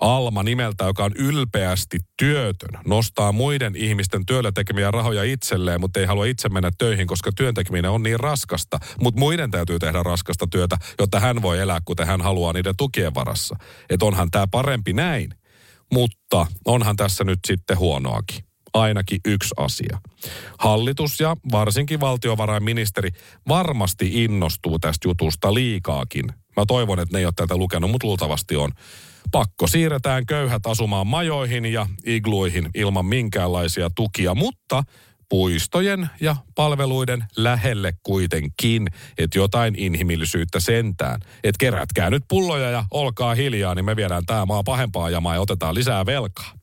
Alma 0.01 0.43
nimeltä, 0.43 0.83
joka 0.83 1.03
on 1.03 1.11
ylpeästi 1.15 1.99
työtön, 2.17 2.81
nostaa 2.85 3.31
muiden 3.31 3.75
ihmisten 3.75 4.25
työllä 4.25 4.51
tekemiä 4.51 4.91
rahoja 4.91 5.23
itselleen, 5.23 5.81
mutta 5.81 5.99
ei 5.99 6.05
halua 6.05 6.25
itse 6.25 6.49
mennä 6.49 6.71
töihin, 6.77 7.07
koska 7.07 7.31
työn 7.31 7.53
tekeminen 7.53 7.91
on 7.91 8.03
niin 8.03 8.19
raskasta. 8.19 8.79
Mutta 9.01 9.19
muiden 9.19 9.51
täytyy 9.51 9.79
tehdä 9.79 10.03
raskasta 10.03 10.47
työtä, 10.51 10.77
jotta 10.99 11.19
hän 11.19 11.41
voi 11.41 11.59
elää, 11.59 11.79
kuten 11.85 12.07
hän 12.07 12.21
haluaa 12.21 12.53
niiden 12.53 12.77
tukien 12.77 13.15
varassa. 13.15 13.55
Että 13.89 14.05
onhan 14.05 14.31
tämä 14.31 14.47
parempi 14.51 14.93
näin. 14.93 15.33
Mutta 15.93 16.47
onhan 16.65 16.95
tässä 16.95 17.23
nyt 17.23 17.39
sitten 17.47 17.77
huonoakin 17.77 18.52
ainakin 18.73 19.19
yksi 19.25 19.53
asia. 19.57 19.97
Hallitus 20.59 21.19
ja 21.19 21.37
varsinkin 21.51 21.99
valtiovarainministeri 21.99 23.09
varmasti 23.47 24.23
innostuu 24.23 24.79
tästä 24.79 25.07
jutusta 25.07 25.53
liikaakin. 25.53 26.25
Mä 26.57 26.65
toivon, 26.67 26.99
että 26.99 27.15
ne 27.15 27.19
ei 27.19 27.25
ole 27.25 27.33
tätä 27.35 27.57
lukenut, 27.57 27.91
mutta 27.91 28.07
luultavasti 28.07 28.55
on. 28.55 28.71
Pakko 29.31 29.67
siirretään 29.67 30.25
köyhät 30.25 30.65
asumaan 30.65 31.07
majoihin 31.07 31.65
ja 31.65 31.87
igluihin 32.05 32.69
ilman 32.75 33.05
minkäänlaisia 33.05 33.89
tukia, 33.95 34.35
mutta 34.35 34.83
puistojen 35.29 36.09
ja 36.21 36.35
palveluiden 36.55 37.25
lähelle 37.37 37.93
kuitenkin, 38.03 38.87
että 39.17 39.39
jotain 39.39 39.75
inhimillisyyttä 39.77 40.59
sentään. 40.59 41.21
Että 41.43 41.59
kerätkää 41.59 42.09
nyt 42.09 42.23
pulloja 42.29 42.69
ja 42.69 42.85
olkaa 42.91 43.35
hiljaa, 43.35 43.75
niin 43.75 43.85
me 43.85 43.95
viedään 43.95 44.25
tämä 44.25 44.45
maa 44.45 44.63
pahempaa 44.63 45.09
jamaa 45.09 45.33
ja 45.33 45.41
otetaan 45.41 45.75
lisää 45.75 46.05
velkaa. 46.05 46.62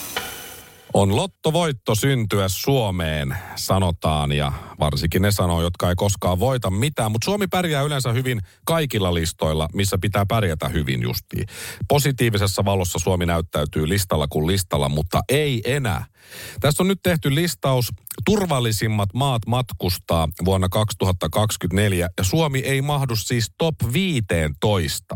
On 0.93 1.15
lottovoitto 1.15 1.95
syntyä 1.95 2.49
Suomeen, 2.49 3.35
sanotaan, 3.55 4.31
ja 4.31 4.51
varsinkin 4.79 5.21
ne 5.21 5.31
sanoo, 5.31 5.61
jotka 5.61 5.89
ei 5.89 5.95
koskaan 5.95 6.39
voita 6.39 6.69
mitään. 6.69 7.11
Mutta 7.11 7.25
Suomi 7.25 7.47
pärjää 7.47 7.81
yleensä 7.81 8.11
hyvin 8.11 8.41
kaikilla 8.65 9.13
listoilla, 9.13 9.67
missä 9.73 9.97
pitää 10.01 10.25
pärjätä 10.25 10.69
hyvin 10.69 11.01
justiin. 11.01 11.47
Positiivisessa 11.87 12.65
valossa 12.65 12.99
Suomi 12.99 13.25
näyttäytyy 13.25 13.89
listalla 13.89 14.27
kuin 14.27 14.47
listalla, 14.47 14.89
mutta 14.89 15.21
ei 15.29 15.61
enää. 15.65 16.05
Tässä 16.59 16.83
on 16.83 16.87
nyt 16.87 16.99
tehty 17.03 17.35
listaus 17.35 17.91
turvallisimmat 18.25 19.09
maat 19.13 19.41
matkustaa 19.47 20.27
vuonna 20.45 20.69
2024, 20.69 22.09
ja 22.17 22.23
Suomi 22.23 22.59
ei 22.59 22.81
mahdu 22.81 23.15
siis 23.15 23.51
top 23.57 23.75
15. 23.93 25.15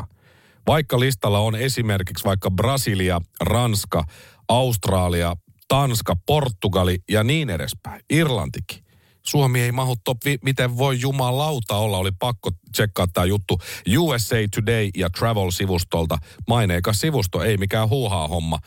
Vaikka 0.67 0.99
listalla 0.99 1.39
on 1.39 1.55
esimerkiksi 1.55 2.25
vaikka 2.25 2.51
Brasilia, 2.51 3.21
Ranska, 3.41 4.03
Australia, 4.47 5.35
Tanska, 5.67 6.15
Portugali 6.25 6.97
ja 7.09 7.23
niin 7.23 7.49
edespäin. 7.49 8.01
Irlantikin. 8.09 8.85
Suomi 9.25 9.61
ei 9.61 9.71
mahu 9.71 9.95
top, 10.03 10.17
miten 10.41 10.77
voi 10.77 10.99
jumalauta 10.99 11.75
olla, 11.75 11.97
oli 11.97 12.11
pakko 12.19 12.49
tsekkaa 12.71 13.07
tämä 13.13 13.25
juttu 13.25 13.59
USA 13.97 14.35
Today 14.55 14.89
ja 14.97 15.09
Travel-sivustolta. 15.09 16.17
Maineikas 16.47 16.99
sivusto, 16.99 17.43
ei 17.43 17.57
mikään 17.57 17.89
huuhaa 17.89 18.27
homma. 18.27 18.59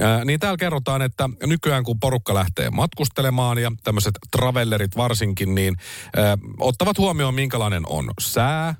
Ää, 0.00 0.24
niin 0.24 0.40
täällä 0.40 0.56
kerrotaan, 0.56 1.02
että 1.02 1.28
nykyään 1.46 1.84
kun 1.84 2.00
porukka 2.00 2.34
lähtee 2.34 2.70
matkustelemaan 2.70 3.58
ja 3.58 3.72
tämmöiset 3.84 4.14
travellerit 4.36 4.96
varsinkin, 4.96 5.54
niin 5.54 5.76
ää, 6.16 6.38
ottavat 6.60 6.98
huomioon 6.98 7.34
minkälainen 7.34 7.82
on 7.86 8.10
sää, 8.20 8.74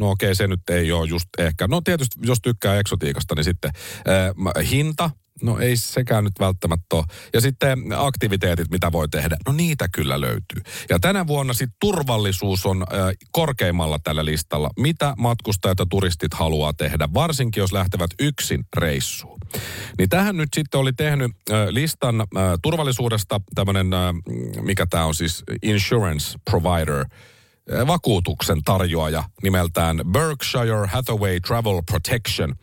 No 0.00 0.10
okei, 0.10 0.34
se 0.34 0.46
nyt 0.46 0.70
ei 0.70 0.92
ole 0.92 1.08
just 1.08 1.28
ehkä. 1.38 1.68
No 1.68 1.80
tietysti, 1.80 2.20
jos 2.22 2.38
tykkää 2.42 2.78
eksotiikasta, 2.78 3.34
niin 3.34 3.44
sitten 3.44 3.70
ää, 4.06 4.32
hinta, 4.70 5.10
No 5.42 5.58
ei 5.58 5.76
sekään 5.76 6.24
nyt 6.24 6.40
välttämättä 6.40 6.96
ole. 6.96 7.04
Ja 7.32 7.40
sitten 7.40 7.78
aktiviteetit, 7.96 8.70
mitä 8.70 8.92
voi 8.92 9.08
tehdä. 9.08 9.36
No 9.46 9.52
niitä 9.52 9.88
kyllä 9.92 10.20
löytyy. 10.20 10.62
Ja 10.90 10.98
tänä 10.98 11.26
vuonna 11.26 11.52
sitten 11.52 11.76
turvallisuus 11.80 12.66
on 12.66 12.82
äh, 12.82 12.98
korkeimmalla 13.32 13.98
tällä 13.98 14.24
listalla. 14.24 14.70
Mitä 14.78 15.14
matkustajat 15.18 15.78
ja 15.78 15.86
turistit 15.90 16.34
haluaa 16.34 16.72
tehdä, 16.72 17.08
varsinkin 17.14 17.60
jos 17.60 17.72
lähtevät 17.72 18.10
yksin 18.20 18.64
reissuun. 18.76 19.38
Niin 19.98 20.08
tähän 20.08 20.36
nyt 20.36 20.48
sitten 20.54 20.80
oli 20.80 20.92
tehnyt 20.92 21.32
äh, 21.50 21.66
listan 21.68 22.20
äh, 22.20 22.26
turvallisuudesta 22.62 23.40
tämmöinen, 23.54 23.92
äh, 23.92 24.14
mikä 24.60 24.86
tämä 24.90 25.04
on 25.04 25.14
siis, 25.14 25.44
insurance 25.62 26.38
provider– 26.50 27.04
vakuutuksen 27.86 28.62
tarjoaja 28.64 29.24
nimeltään 29.42 30.00
Berkshire 30.12 30.86
Hathaway 30.86 31.40
Travel 31.40 31.82
Protection, 31.86 32.54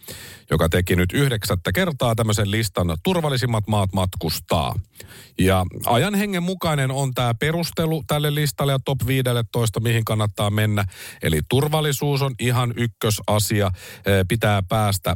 joka 0.50 0.70
teki 0.70 0.96
nyt 0.96 1.14
yhdeksättä 1.14 1.72
kertaa 1.72 2.16
tämmöisen 2.16 2.52
listan 2.52 2.98
turvallisimmat 3.04 3.68
maat 3.68 3.94
matkustaa. 3.94 4.76
Ja 5.40 5.66
ajan 5.86 6.16
hengen 6.16 6.44
mukainen 6.44 6.92
on 6.92 7.14
tämä 7.14 7.34
perustelu 7.34 8.04
tälle 8.08 8.36
listalle 8.36 8.72
ja 8.72 8.80
top 8.86 9.08
15, 9.08 9.80
mihin 9.80 10.06
kannattaa 10.06 10.50
mennä. 10.50 10.86
Eli 11.22 11.42
turvallisuus 11.50 12.22
on 12.22 12.36
ihan 12.40 12.74
ykkösasia. 12.78 13.72
Pitää 14.28 14.64
päästä 14.70 15.16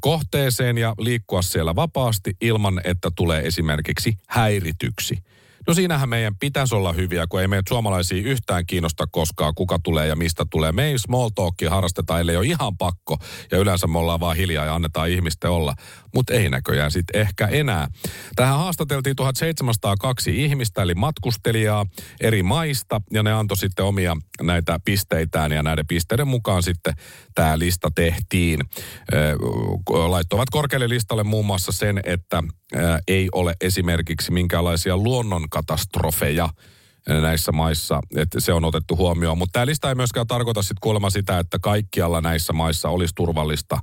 kohteeseen 0.00 0.78
ja 0.78 0.94
liikkua 0.98 1.42
siellä 1.42 1.76
vapaasti 1.76 2.36
ilman, 2.40 2.80
että 2.84 3.10
tulee 3.16 3.46
esimerkiksi 3.46 4.18
häirityksi. 4.28 5.18
No 5.66 5.74
siinähän 5.74 6.08
meidän 6.08 6.36
pitäisi 6.36 6.74
olla 6.74 6.92
hyviä, 6.92 7.26
kun 7.28 7.40
ei 7.40 7.48
meitä 7.48 7.68
suomalaisia 7.68 8.22
yhtään 8.22 8.66
kiinnosta 8.66 9.06
koskaan, 9.06 9.54
kuka 9.54 9.78
tulee 9.82 10.06
ja 10.06 10.16
mistä 10.16 10.46
tulee. 10.50 10.72
Me 10.72 10.84
ei 10.84 10.98
small 10.98 11.28
talkia 11.28 11.70
harrasteta, 11.70 12.20
ellei 12.20 12.36
ole 12.36 12.46
ihan 12.46 12.76
pakko. 12.76 13.16
Ja 13.50 13.58
yleensä 13.58 13.86
me 13.86 13.98
ollaan 13.98 14.20
vaan 14.20 14.36
hiljaa 14.36 14.64
ja 14.64 14.74
annetaan 14.74 15.10
ihmisten 15.10 15.50
olla. 15.50 15.74
Mutta 16.14 16.34
ei 16.34 16.50
näköjään 16.50 16.90
sitten 16.90 17.20
ehkä 17.20 17.46
enää. 17.46 17.88
Tähän 18.36 18.58
haastateltiin 18.58 19.16
1702 19.16 20.44
ihmistä, 20.44 20.82
eli 20.82 20.94
matkustelijaa 20.94 21.86
eri 22.20 22.42
maista. 22.42 23.00
Ja 23.12 23.22
ne 23.22 23.32
antoi 23.32 23.56
sitten 23.56 23.84
omia 23.84 24.16
näitä 24.42 24.80
pisteitään 24.84 25.52
ja 25.52 25.62
näiden 25.62 25.86
pisteiden 25.86 26.28
mukaan 26.28 26.62
sitten 26.62 26.94
tämä 27.34 27.58
lista 27.58 27.90
tehtiin. 27.94 28.60
Laittoivat 29.88 30.50
korkealle 30.50 30.88
listalle 30.88 31.24
muun 31.24 31.46
muassa 31.46 31.72
sen, 31.72 32.00
että 32.04 32.42
ei 33.08 33.28
ole 33.32 33.54
esimerkiksi 33.60 34.32
minkäänlaisia 34.32 34.96
luonnonkatastrofeja 35.56 36.48
näissä 37.22 37.52
maissa, 37.52 38.00
että 38.16 38.40
se 38.40 38.52
on 38.52 38.64
otettu 38.64 38.96
huomioon. 38.96 39.38
Mutta 39.38 39.52
tämä 39.52 39.66
lista 39.66 39.88
ei 39.88 39.94
myöskään 39.94 40.26
tarkoita 40.26 40.62
sitten 40.62 40.80
kuulemma 40.80 41.10
sitä, 41.10 41.38
että 41.38 41.58
kaikkialla 41.58 42.20
näissä 42.20 42.52
maissa 42.52 42.88
olisi 42.88 43.14
turvallista, 43.14 43.78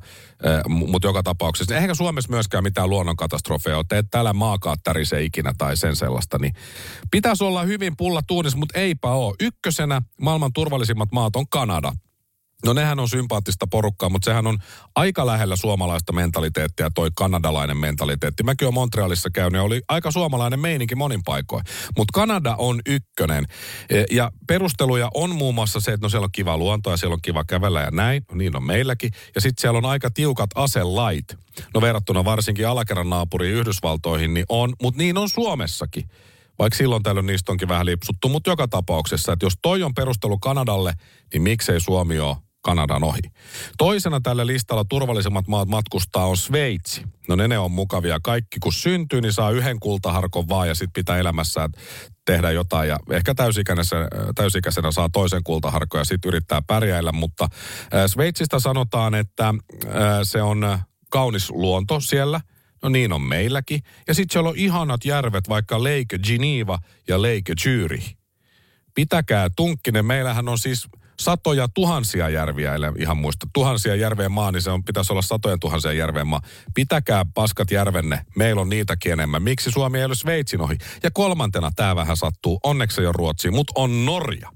mutta 0.68 1.08
joka 1.08 1.24
tapauksessa. 1.24 1.76
Eihän 1.76 1.96
Suomessa 1.96 2.32
myöskään 2.32 2.64
mitään 2.64 2.90
luonnonkatastrofeja 2.90 3.76
ole, 3.78 3.86
että 3.92 4.04
täällä 4.12 4.34
maakaan 4.34 4.78
tärise 4.84 5.24
ikinä 5.24 5.54
tai 5.58 5.78
sen 5.78 5.96
sellaista. 5.96 6.40
Niin 6.40 6.54
pitäisi 7.12 7.44
olla 7.44 7.64
hyvin 7.64 7.98
pulla 7.98 8.22
tuunissa, 8.28 8.58
mutta 8.58 8.80
eipä 8.80 9.12
ole. 9.12 9.36
Ykkösenä 9.40 10.02
maailman 10.22 10.54
turvallisimmat 10.54 11.12
maat 11.12 11.36
on 11.36 11.48
Kanada. 11.50 11.94
No 12.66 12.74
nehän 12.74 13.00
on 13.00 13.10
sympaattista 13.10 13.68
porukkaa, 13.68 14.10
mutta 14.10 14.26
sehän 14.26 14.48
on 14.48 14.58
aika 14.96 15.26
lähellä 15.26 15.56
suomalaista 15.56 16.14
mentaliteettia, 16.14 16.92
toi 16.96 17.10
kanadalainen 17.16 17.78
mentaliteetti. 17.78 18.44
Mäkin 18.44 18.66
olen 18.66 18.74
Montrealissa 18.74 19.30
käynyt 19.30 19.60
ja 19.60 19.64
oli 19.64 19.82
aika 19.88 20.12
suomalainen 20.12 20.60
meininki 20.60 20.96
monin 20.96 21.24
paikoin. 21.24 21.64
Mutta 21.98 22.12
Kanada 22.14 22.56
on 22.58 22.82
ykkönen. 22.86 23.46
E, 23.90 24.04
ja 24.12 24.32
perusteluja 24.48 25.10
on 25.14 25.36
muun 25.36 25.56
muassa 25.56 25.80
se, 25.80 25.92
että 25.94 26.06
no 26.06 26.10
siellä 26.10 26.26
on 26.26 26.32
kiva 26.32 26.58
luonto 26.58 26.92
ja 26.92 26.98
siellä 26.98 27.14
on 27.14 27.22
kiva 27.22 27.44
kävellä 27.44 27.82
ja 27.82 27.92
näin. 27.92 28.26
No 28.32 28.38
niin 28.38 28.56
on 28.56 28.64
meilläkin. 28.64 29.12
Ja 29.36 29.42
sitten 29.42 29.62
siellä 29.62 29.78
on 29.78 29.86
aika 29.86 30.12
tiukat 30.12 30.50
aselait. 30.56 31.38
No 31.74 31.82
verrattuna 31.82 32.26
varsinkin 32.26 32.68
alakerran 32.68 33.10
naapuriin 33.10 33.56
Yhdysvaltoihin, 33.56 34.34
niin 34.34 34.46
on, 34.50 34.74
mutta 34.82 34.98
niin 34.98 35.18
on 35.18 35.30
Suomessakin 35.30 36.10
vaikka 36.60 36.78
silloin 36.78 37.04
tällöin 37.04 37.26
niistä 37.26 37.52
onkin 37.52 37.68
vähän 37.68 37.86
lipsuttu, 37.86 38.30
mutta 38.30 38.50
joka 38.50 38.68
tapauksessa, 38.68 39.34
että 39.34 39.46
jos 39.46 39.54
toi 39.62 39.84
on 39.84 39.94
perustelu 39.94 40.40
Kanadalle, 40.40 40.94
niin 41.34 41.42
miksei 41.42 41.82
Suomi 41.82 42.20
ole 42.20 42.38
Kanadan 42.64 43.04
ohi. 43.04 43.20
Toisena 43.78 44.20
tällä 44.22 44.48
listalla 44.48 44.86
turvallisemmat 44.90 45.48
maat 45.48 45.68
matkustaa 45.68 46.28
on 46.28 46.38
Sveitsi. 46.38 47.04
No 47.28 47.36
ne, 47.36 47.48
ne 47.48 47.60
on 47.60 47.72
mukavia. 47.72 48.20
Kaikki 48.24 48.60
kun 48.60 48.74
syntyy, 48.74 49.22
niin 49.22 49.34
saa 49.34 49.52
yhden 49.52 49.80
kultaharkon 49.80 50.50
vaan 50.50 50.68
ja 50.68 50.76
sitten 50.76 50.94
pitää 50.94 51.18
elämässään 51.18 51.70
tehdä 52.26 52.52
jotain. 52.52 52.90
Ja 52.90 52.98
ehkä 53.12 53.36
täysikäisenä, 53.36 54.08
täysikäisenä 54.36 54.92
saa 54.92 55.10
toisen 55.10 55.44
kultaharkon 55.44 56.02
ja 56.02 56.06
sitten 56.06 56.30
yrittää 56.30 56.62
pärjäillä. 56.62 57.12
Mutta 57.12 57.48
Sveitsistä 58.08 58.60
sanotaan, 58.60 59.16
että 59.16 59.54
se 60.24 60.42
on 60.42 60.80
kaunis 61.10 61.50
luonto 61.50 62.00
siellä. 62.00 62.42
No 62.84 62.90
niin 62.90 63.14
on 63.14 63.22
meilläkin. 63.22 63.82
Ja 64.08 64.14
sitten 64.14 64.34
siellä 64.34 64.50
on 64.50 64.58
ihanat 64.58 65.06
järvet, 65.06 65.50
vaikka 65.50 65.84
Lake 65.84 66.20
Geneva 66.24 66.80
ja 67.08 67.22
Lake 67.22 67.54
Zürich. 67.62 68.16
Pitäkää 68.96 69.50
tunkkinen. 69.56 70.06
Meillähän 70.06 70.50
on 70.50 70.58
siis 70.58 70.88
satoja 71.20 71.68
tuhansia 71.68 72.30
järviä, 72.30 72.76
eli 72.76 72.86
ihan 72.98 73.18
muista, 73.18 73.48
tuhansia 73.54 73.96
järveen 73.96 74.32
maa, 74.32 74.52
niin 74.52 74.62
se 74.62 74.72
on, 74.72 74.84
pitäisi 74.84 75.14
olla 75.14 75.22
satojen 75.22 75.60
tuhansia 75.60 75.94
järveen 75.94 76.28
maa. 76.28 76.42
Pitäkää 76.74 77.26
paskat 77.34 77.72
järvenne, 77.72 78.26
meillä 78.36 78.62
on 78.62 78.70
niitäkin 78.70 79.12
enemmän. 79.12 79.44
Miksi 79.44 79.72
Suomi 79.72 80.00
ei 80.00 80.06
ole 80.06 80.16
Sveitsin 80.16 80.62
ohi? 80.62 80.78
Ja 81.04 81.12
kolmantena, 81.12 81.72
tämä 81.76 81.96
vähän 81.96 82.18
sattuu, 82.18 82.60
onneksi 82.64 83.02
ei 83.02 83.08
ole 83.08 83.14
Ruotsiin, 83.18 83.54
mutta 83.54 83.74
on 83.76 84.06
Norja. 84.06 84.50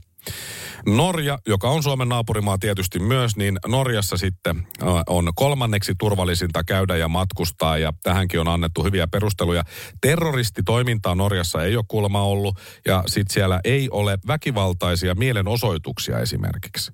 Norja, 0.86 1.40
joka 1.48 1.70
on 1.70 1.84
Suomen 1.84 2.10
naapurimaa 2.10 2.58
tietysti 2.58 3.00
myös, 3.00 3.36
niin 3.36 3.58
Norjassa 3.68 4.18
sitten 4.18 4.68
on 5.08 5.32
kolmanneksi 5.36 5.94
turvallisinta 6.00 6.64
käydä 6.64 6.98
ja 6.98 7.08
matkustaa 7.08 7.78
ja 7.78 7.94
tähänkin 8.04 8.40
on 8.40 8.48
annettu 8.48 8.84
hyviä 8.84 9.08
perusteluja. 9.08 9.64
Terroristitoimintaa 10.02 11.16
Norjassa 11.16 11.64
ei 11.64 11.76
ole 11.76 11.86
kuulemma 11.88 12.22
ollut 12.22 12.60
ja 12.86 13.04
sitten 13.08 13.34
siellä 13.34 13.60
ei 13.64 13.90
ole 13.92 14.18
väkivaltaisia 14.28 15.16
mielenosoituksia 15.16 16.20
esimerkiksi. 16.20 16.92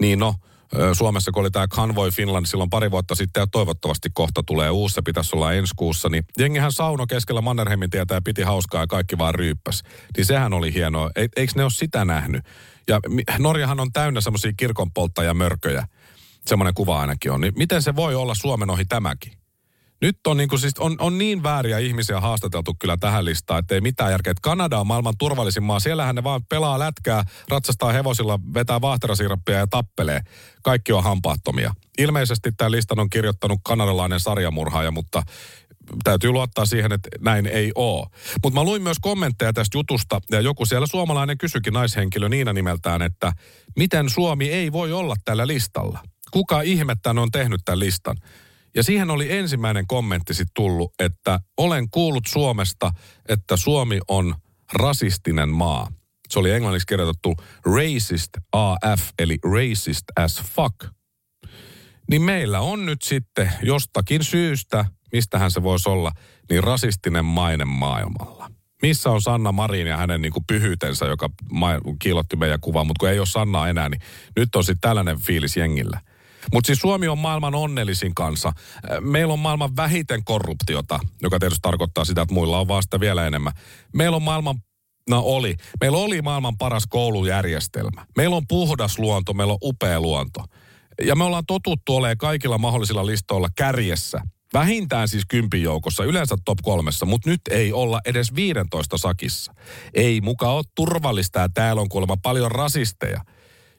Niin 0.00 0.18
no, 0.18 0.34
Suomessa, 0.92 1.30
kun 1.32 1.40
oli 1.40 1.50
tämä 1.50 1.68
Convoy 1.68 2.10
Finland 2.10 2.46
silloin 2.46 2.70
pari 2.70 2.90
vuotta 2.90 3.14
sitten 3.14 3.40
ja 3.40 3.46
toivottavasti 3.46 4.08
kohta 4.12 4.42
tulee 4.46 4.70
uusi, 4.70 4.94
se 4.94 5.02
pitäisi 5.02 5.36
olla 5.36 5.52
ensi 5.52 5.74
kuussa, 5.76 6.08
niin 6.08 6.24
jengihän 6.38 6.72
sauno 6.72 7.06
keskellä 7.06 7.40
Mannerheimin 7.40 7.90
tietä 7.90 8.14
ja 8.14 8.22
piti 8.24 8.42
hauskaa 8.42 8.82
ja 8.82 8.86
kaikki 8.86 9.18
vaan 9.18 9.34
ryyppäs. 9.34 9.82
Niin 10.16 10.26
sehän 10.26 10.52
oli 10.52 10.74
hienoa. 10.74 11.10
E, 11.16 11.26
eikö 11.36 11.52
ne 11.56 11.62
ole 11.62 11.70
sitä 11.70 12.04
nähnyt? 12.04 12.44
Ja 12.88 13.00
Norjahan 13.38 13.80
on 13.80 13.92
täynnä 13.92 14.20
semmoisia 14.20 14.52
kirkonpolttajamörköjä. 14.56 15.86
Semmoinen 16.46 16.74
kuva 16.74 17.00
ainakin 17.00 17.32
on. 17.32 17.40
Niin 17.40 17.52
miten 17.56 17.82
se 17.82 17.96
voi 17.96 18.14
olla 18.14 18.34
Suomen 18.34 18.70
ohi 18.70 18.84
tämäkin? 18.84 19.32
Nyt 20.00 20.18
on, 20.26 20.36
niin 20.36 20.48
kuin, 20.48 20.60
siis 20.60 20.74
on, 20.78 20.96
on 20.98 21.18
niin 21.18 21.42
vääriä 21.42 21.78
ihmisiä 21.78 22.20
haastateltu 22.20 22.76
kyllä 22.78 22.96
tähän 22.96 23.24
listaan, 23.24 23.58
että 23.58 23.74
ei 23.74 23.80
mitään 23.80 24.10
järkeä. 24.10 24.30
Että 24.30 24.40
Kanada 24.42 24.78
on 24.78 24.86
maailman 24.86 25.14
turvallisin 25.18 25.62
maa. 25.62 25.80
Siellähän 25.80 26.14
ne 26.14 26.24
vaan 26.24 26.44
pelaa 26.48 26.78
lätkää, 26.78 27.24
ratsastaa 27.48 27.92
hevosilla, 27.92 28.40
vetää 28.54 28.80
vahterasirappia 28.80 29.58
ja 29.58 29.66
tappelee. 29.66 30.20
Kaikki 30.62 30.92
on 30.92 31.04
hampaattomia. 31.04 31.74
Ilmeisesti 31.98 32.52
tämä 32.52 32.70
listan 32.70 32.98
on 32.98 33.10
kirjoittanut 33.10 33.60
kanadalainen 33.64 34.20
sarjamurhaaja, 34.20 34.90
mutta 34.90 35.22
täytyy 36.04 36.30
luottaa 36.30 36.66
siihen, 36.66 36.92
että 36.92 37.08
näin 37.20 37.46
ei 37.46 37.72
ole. 37.74 38.06
Mutta 38.42 38.60
mä 38.60 38.64
luin 38.64 38.82
myös 38.82 38.98
kommentteja 39.00 39.52
tästä 39.52 39.78
jutusta, 39.78 40.20
ja 40.30 40.40
joku 40.40 40.66
siellä 40.66 40.86
suomalainen 40.86 41.38
kysyikin 41.38 41.72
naishenkilö 41.72 42.28
Niina 42.28 42.52
nimeltään, 42.52 43.02
että 43.02 43.32
miten 43.76 44.10
Suomi 44.10 44.50
ei 44.50 44.72
voi 44.72 44.92
olla 44.92 45.14
tällä 45.24 45.46
listalla? 45.46 45.98
Kuka 46.30 46.60
ihmettään 46.60 47.18
on 47.18 47.30
tehnyt 47.30 47.60
tämän 47.64 47.78
listan? 47.78 48.16
Ja 48.74 48.82
siihen 48.82 49.10
oli 49.10 49.32
ensimmäinen 49.32 49.86
kommentti 49.86 50.34
sitten 50.34 50.54
tullut, 50.54 50.92
että 50.98 51.40
olen 51.56 51.90
kuullut 51.90 52.26
Suomesta, 52.26 52.90
että 53.28 53.56
Suomi 53.56 54.00
on 54.08 54.34
rasistinen 54.72 55.48
maa. 55.48 55.92
Se 56.28 56.38
oli 56.38 56.50
englanniksi 56.50 56.86
kirjoitettu 56.86 57.36
racist 57.66 58.30
AF, 58.52 59.00
eli 59.18 59.38
racist 59.44 60.04
as 60.16 60.42
fuck. 60.42 60.94
Niin 62.10 62.22
meillä 62.22 62.60
on 62.60 62.86
nyt 62.86 63.02
sitten 63.02 63.52
jostakin 63.62 64.24
syystä, 64.24 64.84
mistähän 65.12 65.50
se 65.50 65.62
voisi 65.62 65.88
olla, 65.88 66.12
niin 66.50 66.64
rasistinen 66.64 67.24
maine 67.24 67.64
maailmalla. 67.64 68.50
Missä 68.82 69.10
on 69.10 69.22
Sanna 69.22 69.52
Marin 69.52 69.86
ja 69.86 69.96
hänen 69.96 70.22
niin 70.22 70.32
kuin 70.32 70.44
pyhyytensä, 70.46 71.06
joka 71.06 71.30
kiilotti 72.02 72.36
meidän 72.36 72.60
kuvaa, 72.60 72.84
mutta 72.84 73.00
kun 73.00 73.08
ei 73.08 73.18
ole 73.18 73.26
Sanna 73.26 73.68
enää, 73.68 73.88
niin 73.88 74.00
nyt 74.36 74.54
on 74.54 74.64
sitten 74.64 74.80
tällainen 74.80 75.18
fiilis 75.18 75.56
jengillä. 75.56 76.00
Mutta 76.52 76.66
siis 76.66 76.78
Suomi 76.78 77.08
on 77.08 77.18
maailman 77.18 77.54
onnellisin 77.54 78.14
kansa. 78.14 78.52
Meillä 79.00 79.32
on 79.32 79.38
maailman 79.38 79.76
vähiten 79.76 80.24
korruptiota, 80.24 81.00
joka 81.22 81.38
tietysti 81.38 81.62
tarkoittaa 81.62 82.04
sitä, 82.04 82.22
että 82.22 82.34
muilla 82.34 82.60
on 82.60 82.68
vasta 82.68 83.00
vielä 83.00 83.26
enemmän. 83.26 83.52
Meillä 83.94 84.16
on 84.16 84.22
maailman 84.22 84.56
No 85.08 85.22
oli. 85.24 85.56
Meillä 85.80 85.98
oli 85.98 86.22
maailman 86.22 86.58
paras 86.58 86.84
koulujärjestelmä. 86.88 88.06
Meillä 88.16 88.36
on 88.36 88.46
puhdas 88.48 88.98
luonto, 88.98 89.32
meillä 89.34 89.52
on 89.52 89.58
upea 89.62 90.00
luonto. 90.00 90.44
Ja 91.04 91.16
me 91.16 91.24
ollaan 91.24 91.46
totuttu 91.46 91.96
olemaan 91.96 92.18
kaikilla 92.18 92.58
mahdollisilla 92.58 93.06
listoilla 93.06 93.48
kärjessä. 93.56 94.20
Vähintään 94.52 95.08
siis 95.08 95.24
kympin 95.28 95.62
joukossa, 95.62 96.04
yleensä 96.04 96.36
top 96.44 96.58
kolmessa, 96.62 97.06
mutta 97.06 97.30
nyt 97.30 97.40
ei 97.50 97.72
olla 97.72 98.00
edes 98.04 98.34
15 98.34 98.98
sakissa. 98.98 99.54
Ei 99.94 100.20
muka 100.20 100.52
ole 100.52 100.64
turvallista 100.74 101.38
ja 101.38 101.48
täällä 101.54 101.82
on 101.82 101.88
kuulemma 101.88 102.16
paljon 102.22 102.50
rasisteja– 102.50 103.20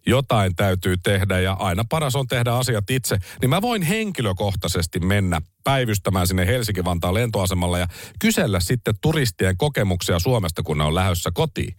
jotain 0.10 0.56
täytyy 0.56 0.98
tehdä 0.98 1.40
ja 1.40 1.54
aina 1.54 1.84
paras 1.90 2.16
on 2.16 2.28
tehdä 2.28 2.54
asiat 2.54 2.90
itse, 2.90 3.18
niin 3.42 3.50
mä 3.50 3.62
voin 3.62 3.82
henkilökohtaisesti 3.82 5.00
mennä 5.00 5.42
päivystämään 5.70 6.28
sinne 6.28 6.46
Helsinki-Vantaan 6.46 7.14
lentoasemalle 7.14 7.80
ja 7.80 7.88
kysellä 8.20 8.60
sitten 8.60 8.94
turistien 9.02 9.58
kokemuksia 9.58 10.20
Suomesta, 10.20 10.64
kun 10.64 10.78
ne 10.78 10.84
on 10.84 10.96
lähdössä 10.96 11.32
kotiin. 11.34 11.76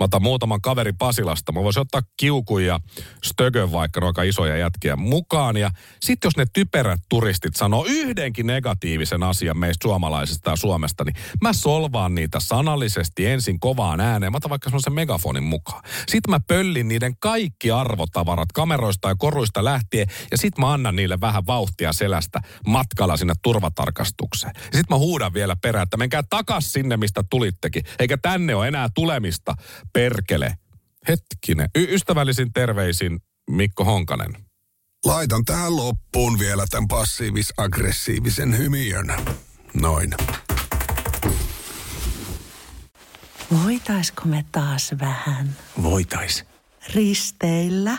Mä 0.00 0.04
otan 0.04 0.22
muutaman 0.22 0.60
kaveri 0.60 0.92
Pasilasta. 0.92 1.52
Mä 1.52 1.62
voisin 1.62 1.80
ottaa 1.80 2.02
kiukun 2.16 2.64
ja 2.64 2.80
stögön 3.24 3.72
vaikka 3.72 4.00
no 4.00 4.06
aika 4.06 4.22
isoja 4.22 4.56
jätkiä 4.56 4.96
mukaan. 4.96 5.56
Ja 5.56 5.70
sitten 6.00 6.26
jos 6.26 6.36
ne 6.36 6.44
typerät 6.52 7.00
turistit 7.08 7.56
sanoo 7.56 7.84
yhdenkin 7.88 8.46
negatiivisen 8.46 9.22
asian 9.22 9.58
meistä 9.58 9.82
suomalaisista 9.82 10.50
ja 10.50 10.56
Suomesta, 10.56 11.04
niin 11.04 11.14
mä 11.42 11.52
solvaan 11.52 12.14
niitä 12.14 12.40
sanallisesti 12.40 13.26
ensin 13.26 13.60
kovaan 13.60 14.00
ääneen. 14.00 14.32
Mä 14.32 14.36
otan 14.36 14.50
vaikka 14.50 14.70
semmoisen 14.70 14.92
megafonin 14.92 15.44
mukaan. 15.44 15.82
Sitten 16.08 16.30
mä 16.30 16.40
pöllin 16.48 16.88
niiden 16.88 17.16
kaikki 17.20 17.70
arvotavarat 17.70 18.52
kameroista 18.52 19.08
ja 19.08 19.14
koruista 19.18 19.64
lähtien. 19.64 20.06
Ja 20.30 20.38
sitten 20.38 20.64
mä 20.64 20.72
annan 20.72 20.96
niille 20.96 21.20
vähän 21.20 21.46
vauhtia 21.46 21.92
selästä 21.92 22.40
matkalla 22.66 23.16
sinne 23.16 23.31
turvatarkastukseen. 23.42 24.52
Ja 24.56 24.62
sitten 24.62 24.84
mä 24.90 24.96
huudan 24.98 25.34
vielä 25.34 25.56
perään, 25.56 25.82
että 25.82 25.96
menkää 25.96 26.22
takas 26.30 26.72
sinne, 26.72 26.96
mistä 26.96 27.24
tulittekin. 27.30 27.84
Eikä 27.98 28.18
tänne 28.22 28.54
ole 28.54 28.68
enää 28.68 28.88
tulemista 28.94 29.54
perkele. 29.92 30.54
Hetkinen. 31.08 31.68
Y- 31.74 31.94
ystävällisin 31.94 32.52
terveisin 32.52 33.20
Mikko 33.50 33.84
Honkanen. 33.84 34.36
Laitan 35.04 35.44
tähän 35.44 35.76
loppuun 35.76 36.38
vielä 36.38 36.64
tämän 36.70 36.88
passiivis-aggressiivisen 36.88 38.58
hymiön. 38.58 39.14
Noin. 39.74 40.14
Voitaisko 43.64 44.22
me 44.24 44.44
taas 44.52 44.94
vähän 45.00 45.56
Voitais. 45.82 46.44
risteillä? 46.94 47.98